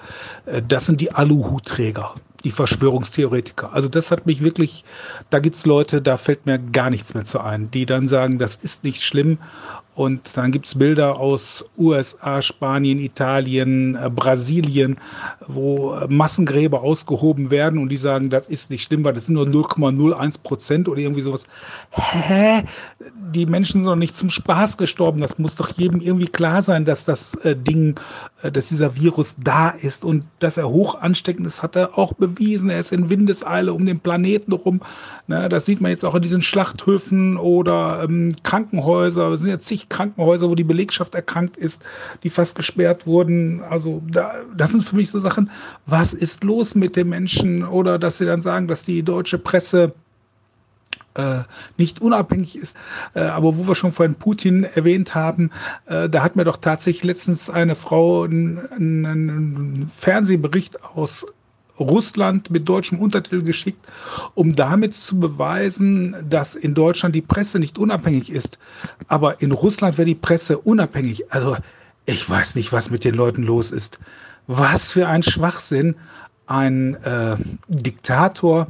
äh, 0.46 0.60
das 0.66 0.86
sind 0.86 1.00
die 1.00 1.12
Aluhutträger, 1.12 2.14
die 2.44 2.50
Verschwörungstheoretiker. 2.50 3.72
Also 3.72 3.88
das 3.88 4.10
hat 4.10 4.26
mich 4.26 4.42
wirklich, 4.42 4.84
da 5.30 5.38
gibt's 5.38 5.66
Leute, 5.66 6.02
da 6.02 6.16
fällt 6.16 6.46
mir 6.46 6.58
gar 6.58 6.90
nichts 6.90 7.14
mehr 7.14 7.24
zu 7.24 7.40
ein, 7.40 7.70
die 7.70 7.86
dann 7.86 8.08
sagen, 8.08 8.38
das 8.38 8.56
ist 8.56 8.84
nicht 8.84 9.02
schlimm 9.02 9.38
und 9.94 10.38
dann 10.38 10.52
gibt's 10.52 10.74
Bilder 10.74 11.20
aus 11.20 11.66
USA, 11.76 12.40
Spanien, 12.40 12.98
Italien, 12.98 13.94
äh, 13.94 14.08
Brasilien, 14.08 14.96
wo 15.46 15.94
äh, 15.94 16.06
Massengräber 16.08 16.80
ausgehoben 16.80 17.50
werden 17.50 17.78
und 17.78 17.90
die 17.90 17.98
sagen, 17.98 18.30
das 18.30 18.48
ist 18.48 18.70
nicht 18.70 18.84
schlimm, 18.84 19.04
weil 19.04 19.12
das 19.12 19.26
sind 19.26 19.34
nur 19.34 19.46
0,01 19.46 20.42
Prozent 20.42 20.88
oder 20.88 20.98
irgendwie 20.98 21.20
sowas. 21.20 21.46
Hä? 21.90 22.64
Die 23.34 23.44
Menschen 23.44 23.82
sind 23.82 23.86
doch 23.86 23.96
nicht 23.96 24.16
zum 24.16 24.30
Spaß 24.30 24.78
gestorben. 24.78 25.20
Das 25.20 25.38
muss 25.38 25.56
doch 25.56 25.68
jedem 25.68 26.00
irgendwie 26.00 26.28
klar 26.28 26.62
sein, 26.62 26.86
dass 26.86 27.04
das 27.04 27.34
äh, 27.44 27.54
Ding, 27.54 28.00
dass 28.50 28.68
dieser 28.68 28.96
Virus 28.96 29.36
da 29.38 29.70
ist 29.70 30.04
und 30.04 30.24
dass 30.40 30.56
er 30.56 30.68
hoch 30.68 31.00
ansteckend 31.00 31.46
ist, 31.46 31.62
hat 31.62 31.76
er 31.76 31.96
auch 31.96 32.12
bewiesen. 32.14 32.70
Er 32.70 32.80
ist 32.80 32.92
in 32.92 33.08
Windeseile 33.08 33.72
um 33.72 33.86
den 33.86 34.00
Planeten 34.00 34.52
rum. 34.52 34.80
Das 35.28 35.64
sieht 35.64 35.80
man 35.80 35.90
jetzt 35.90 36.04
auch 36.04 36.14
in 36.14 36.22
diesen 36.22 36.42
Schlachthöfen 36.42 37.36
oder 37.36 38.02
ähm, 38.02 38.34
Krankenhäuser. 38.42 39.30
Es 39.30 39.40
sind 39.40 39.50
jetzt 39.50 39.66
zig 39.66 39.88
Krankenhäuser, 39.88 40.48
wo 40.48 40.54
die 40.54 40.64
Belegschaft 40.64 41.14
erkrankt 41.14 41.56
ist, 41.56 41.82
die 42.24 42.30
fast 42.30 42.56
gesperrt 42.56 43.06
wurden. 43.06 43.62
Also 43.62 44.02
da, 44.10 44.34
das 44.56 44.72
sind 44.72 44.82
für 44.84 44.96
mich 44.96 45.10
so 45.10 45.20
Sachen, 45.20 45.50
was 45.86 46.14
ist 46.14 46.42
los 46.42 46.74
mit 46.74 46.96
den 46.96 47.08
Menschen? 47.08 47.64
Oder 47.64 47.98
dass 47.98 48.18
sie 48.18 48.26
dann 48.26 48.40
sagen, 48.40 48.66
dass 48.66 48.82
die 48.82 49.02
deutsche 49.02 49.38
Presse 49.38 49.92
äh, 51.14 51.40
nicht 51.76 52.00
unabhängig 52.00 52.56
ist. 52.56 52.76
Äh, 53.14 53.20
aber 53.20 53.56
wo 53.56 53.66
wir 53.66 53.74
schon 53.74 53.92
vorhin 53.92 54.14
Putin 54.14 54.64
erwähnt 54.64 55.14
haben, 55.14 55.50
äh, 55.86 56.08
da 56.08 56.22
hat 56.22 56.36
mir 56.36 56.44
doch 56.44 56.56
tatsächlich 56.56 57.04
letztens 57.04 57.50
eine 57.50 57.74
Frau 57.74 58.22
einen, 58.22 59.06
einen 59.06 59.90
Fernsehbericht 59.94 60.82
aus 60.84 61.26
Russland 61.78 62.50
mit 62.50 62.68
deutschem 62.68 62.98
Untertitel 62.98 63.42
geschickt, 63.42 63.86
um 64.34 64.52
damit 64.52 64.94
zu 64.94 65.18
beweisen, 65.18 66.16
dass 66.28 66.54
in 66.54 66.74
Deutschland 66.74 67.14
die 67.14 67.22
Presse 67.22 67.58
nicht 67.58 67.78
unabhängig 67.78 68.30
ist. 68.30 68.58
Aber 69.08 69.40
in 69.40 69.52
Russland 69.52 69.98
wäre 69.98 70.06
die 70.06 70.14
Presse 70.14 70.58
unabhängig. 70.58 71.32
Also 71.32 71.56
ich 72.04 72.28
weiß 72.28 72.56
nicht, 72.56 72.72
was 72.72 72.90
mit 72.90 73.04
den 73.04 73.14
Leuten 73.14 73.42
los 73.42 73.70
ist. 73.70 74.00
Was 74.46 74.92
für 74.92 75.08
ein 75.08 75.22
Schwachsinn. 75.22 75.96
Ein 76.46 76.94
äh, 76.96 77.36
Diktator, 77.68 78.66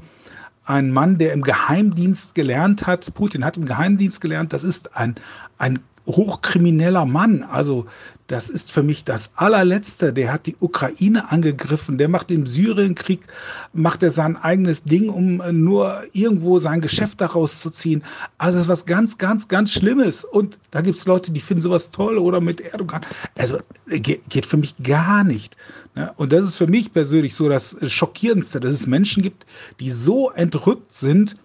ein 0.64 0.90
Mann, 0.90 1.18
der 1.18 1.32
im 1.32 1.42
Geheimdienst 1.42 2.34
gelernt 2.34 2.86
hat, 2.86 3.14
Putin 3.14 3.44
hat 3.44 3.56
im 3.56 3.66
Geheimdienst 3.66 4.20
gelernt, 4.20 4.52
das 4.52 4.64
ist 4.64 4.96
ein, 4.96 5.16
ein 5.58 5.80
hochkrimineller 6.06 7.06
Mann. 7.06 7.42
Also 7.42 7.86
das 8.28 8.48
ist 8.48 8.72
für 8.72 8.82
mich 8.82 9.04
das 9.04 9.30
allerletzte. 9.36 10.12
Der 10.12 10.32
hat 10.32 10.46
die 10.46 10.56
Ukraine 10.58 11.30
angegriffen. 11.30 11.98
Der 11.98 12.08
macht 12.08 12.30
im 12.30 12.46
Syrienkrieg, 12.46 13.26
macht 13.72 14.02
er 14.02 14.10
sein 14.10 14.36
eigenes 14.36 14.84
Ding, 14.84 15.10
um 15.10 15.40
äh, 15.40 15.52
nur 15.52 16.02
irgendwo 16.12 16.58
sein 16.58 16.80
Geschäft 16.80 17.20
daraus 17.20 17.60
zu 17.60 17.70
ziehen. 17.70 18.02
Also 18.38 18.56
das 18.56 18.66
ist 18.66 18.70
was 18.70 18.86
ganz, 18.86 19.18
ganz, 19.18 19.48
ganz 19.48 19.72
Schlimmes. 19.72 20.24
Und 20.24 20.58
da 20.70 20.80
gibt 20.80 20.96
es 20.96 21.06
Leute, 21.06 21.30
die 21.30 21.40
finden 21.40 21.62
sowas 21.62 21.90
toll 21.90 22.16
oder 22.16 22.40
mit 22.40 22.60
Erdogan. 22.60 23.02
Also 23.36 23.58
geht 23.86 24.46
für 24.46 24.56
mich 24.56 24.74
gar 24.82 25.24
nicht. 25.24 25.56
Ne? 25.94 26.12
Und 26.16 26.32
das 26.32 26.44
ist 26.44 26.56
für 26.56 26.66
mich 26.66 26.92
persönlich 26.92 27.34
so 27.34 27.48
das 27.48 27.76
Schockierendste, 27.86 28.60
dass 28.60 28.72
es 28.72 28.86
Menschen 28.86 29.22
gibt, 29.22 29.44
die 29.78 29.90
so 29.90 30.30
entrückt 30.30 30.92
sind, 30.92 31.36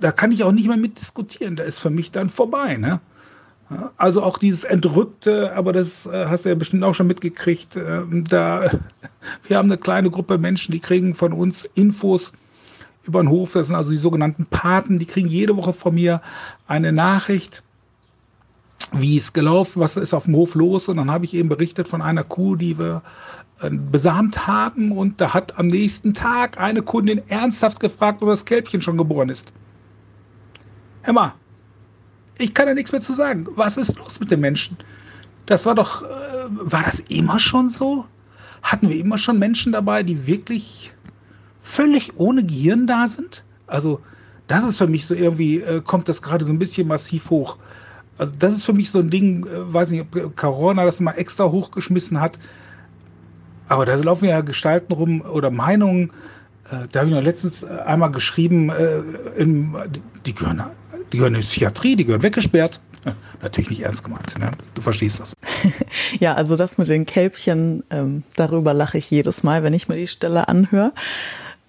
da 0.00 0.12
kann 0.12 0.32
ich 0.32 0.44
auch 0.44 0.52
nicht 0.52 0.68
mehr 0.68 0.76
mit 0.76 0.98
diskutieren. 0.98 1.56
Da 1.56 1.64
ist 1.64 1.78
für 1.78 1.90
mich 1.90 2.10
dann 2.10 2.30
vorbei. 2.30 2.76
Ne? 2.76 3.00
Also 3.96 4.22
auch 4.22 4.38
dieses 4.38 4.64
Entrückte, 4.64 5.52
aber 5.54 5.72
das 5.72 6.06
äh, 6.06 6.26
hast 6.26 6.44
du 6.44 6.48
ja 6.48 6.54
bestimmt 6.56 6.82
auch 6.82 6.94
schon 6.94 7.06
mitgekriegt. 7.06 7.76
Äh, 7.76 8.02
da, 8.10 8.70
wir 9.46 9.56
haben 9.56 9.70
eine 9.70 9.78
kleine 9.78 10.10
Gruppe 10.10 10.38
Menschen, 10.38 10.72
die 10.72 10.80
kriegen 10.80 11.14
von 11.14 11.32
uns 11.32 11.66
Infos 11.74 12.32
über 13.04 13.22
den 13.22 13.30
Hof. 13.30 13.52
Das 13.52 13.68
sind 13.68 13.76
also 13.76 13.90
die 13.90 13.96
sogenannten 13.96 14.46
Paten. 14.46 14.98
Die 14.98 15.06
kriegen 15.06 15.28
jede 15.28 15.56
Woche 15.56 15.72
von 15.72 15.94
mir 15.94 16.20
eine 16.66 16.92
Nachricht, 16.92 17.62
wie 18.92 19.16
es 19.16 19.32
gelaufen, 19.32 19.80
was 19.80 19.96
ist 19.96 20.14
auf 20.14 20.24
dem 20.24 20.34
Hof 20.34 20.56
los. 20.56 20.88
Und 20.88 20.96
dann 20.96 21.10
habe 21.10 21.24
ich 21.24 21.34
eben 21.34 21.48
berichtet 21.48 21.86
von 21.86 22.02
einer 22.02 22.24
Kuh, 22.24 22.56
die 22.56 22.76
wir 22.76 23.02
äh, 23.60 23.70
besamt 23.70 24.48
haben. 24.48 24.90
Und 24.90 25.20
da 25.20 25.32
hat 25.32 25.58
am 25.60 25.68
nächsten 25.68 26.12
Tag 26.12 26.58
eine 26.58 26.82
Kundin 26.82 27.22
ernsthaft 27.28 27.78
gefragt, 27.78 28.20
ob 28.20 28.30
das 28.30 28.44
Kälbchen 28.44 28.82
schon 28.82 28.98
geboren 28.98 29.28
ist. 29.28 29.52
Hör 31.02 31.12
mal, 31.14 31.34
ich 32.40 32.54
kann 32.54 32.68
ja 32.68 32.74
nichts 32.74 32.92
mehr 32.92 33.00
zu 33.00 33.12
sagen. 33.12 33.46
Was 33.54 33.76
ist 33.76 33.98
los 33.98 34.20
mit 34.20 34.30
den 34.30 34.40
Menschen? 34.40 34.76
Das 35.46 35.66
war 35.66 35.74
doch, 35.74 36.02
äh, 36.02 36.06
war 36.48 36.82
das 36.82 37.00
immer 37.00 37.38
schon 37.38 37.68
so? 37.68 38.06
Hatten 38.62 38.88
wir 38.88 38.96
immer 38.96 39.18
schon 39.18 39.38
Menschen 39.38 39.72
dabei, 39.72 40.02
die 40.02 40.26
wirklich 40.26 40.92
völlig 41.62 42.12
ohne 42.16 42.44
Gehirn 42.44 42.86
da 42.86 43.08
sind? 43.08 43.44
Also, 43.66 44.00
das 44.46 44.64
ist 44.64 44.78
für 44.78 44.86
mich 44.86 45.06
so 45.06 45.14
irgendwie, 45.14 45.60
äh, 45.60 45.80
kommt 45.80 46.08
das 46.08 46.22
gerade 46.22 46.44
so 46.44 46.52
ein 46.52 46.58
bisschen 46.58 46.88
massiv 46.88 47.30
hoch. 47.30 47.56
Also, 48.18 48.32
das 48.38 48.54
ist 48.54 48.64
für 48.64 48.72
mich 48.72 48.90
so 48.90 48.98
ein 48.98 49.10
Ding, 49.10 49.46
äh, 49.46 49.72
weiß 49.72 49.90
nicht, 49.90 50.04
ob 50.14 50.36
Corona 50.36 50.84
das 50.84 51.00
mal 51.00 51.12
extra 51.12 51.44
hochgeschmissen 51.50 52.20
hat. 52.20 52.38
Aber 53.68 53.86
da 53.86 53.94
laufen 53.94 54.26
ja 54.26 54.40
Gestalten 54.40 54.92
rum 54.92 55.20
oder 55.20 55.50
Meinungen. 55.50 56.10
Äh, 56.70 56.88
da 56.90 57.00
habe 57.00 57.08
ich 57.08 57.14
noch 57.14 57.22
letztens 57.22 57.64
einmal 57.64 58.10
geschrieben, 58.10 58.70
äh, 58.70 58.98
im, 59.36 59.76
die 60.26 60.34
gehören 60.34 60.62
die 61.12 61.18
gehören 61.18 61.34
in 61.34 61.40
die 61.40 61.46
Psychiatrie, 61.46 61.96
die 61.96 62.04
gehören 62.04 62.22
weggesperrt. 62.22 62.80
Natürlich 63.40 63.70
nicht 63.70 63.82
ernst 63.82 64.04
gemeint, 64.04 64.38
ne? 64.38 64.50
Du 64.74 64.82
verstehst 64.82 65.20
das. 65.20 65.32
ja, 66.20 66.34
also 66.34 66.56
das 66.56 66.76
mit 66.76 66.88
den 66.88 67.06
Kälbchen, 67.06 67.82
ähm, 67.90 68.24
darüber 68.36 68.74
lache 68.74 68.98
ich 68.98 69.10
jedes 69.10 69.42
Mal, 69.42 69.62
wenn 69.62 69.72
ich 69.72 69.88
mir 69.88 69.96
die 69.96 70.06
Stelle 70.06 70.48
anhöre. 70.48 70.92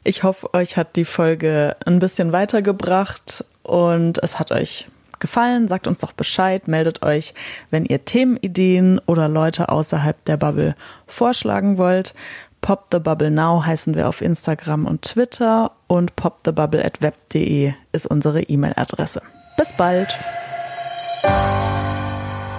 Ich 0.03 0.23
hoffe, 0.23 0.53
euch 0.53 0.77
hat 0.77 0.95
die 0.95 1.05
Folge 1.05 1.75
ein 1.85 1.99
bisschen 1.99 2.31
weitergebracht 2.31 3.45
und 3.63 4.21
es 4.21 4.39
hat 4.39 4.51
euch 4.51 4.87
gefallen. 5.19 5.69
Sagt 5.69 5.87
uns 5.87 6.01
doch 6.01 6.11
Bescheid, 6.11 6.67
meldet 6.67 7.03
euch, 7.03 7.33
wenn 7.69 7.85
ihr 7.85 8.03
Themenideen 8.03 8.99
oder 9.05 9.29
Leute 9.29 9.69
außerhalb 9.69 10.25
der 10.25 10.37
Bubble 10.37 10.75
vorschlagen 11.07 11.77
wollt. 11.77 12.13
Pop 12.61 12.89
the 12.91 12.99
Bubble 12.99 13.31
Now 13.31 13.65
heißen 13.65 13.95
wir 13.95 14.07
auf 14.07 14.21
Instagram 14.21 14.85
und 14.85 15.01
Twitter 15.01 15.71
und 15.87 16.15
popthebubble 16.15 16.85
at 16.85 17.01
web.de 17.01 17.73
ist 17.91 18.05
unsere 18.05 18.43
E-Mail-Adresse. 18.43 19.21
Bis 19.57 19.73
bald! 19.73 20.15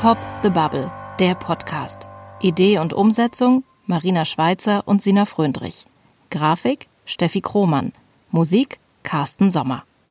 Pop 0.00 0.18
the 0.42 0.50
Bubble, 0.50 0.90
der 1.20 1.36
Podcast. 1.36 2.08
Idee 2.40 2.78
und 2.78 2.92
Umsetzung 2.92 3.62
Marina 3.86 4.24
Schweizer 4.24 4.82
und 4.86 5.00
Sina 5.00 5.24
Fröndrich. 5.24 5.86
Grafik 6.30 6.88
Steffi 7.04 7.40
Krohmann. 7.40 7.92
Musik 8.30 8.80
Carsten 9.04 9.52
Sommer. 9.52 9.84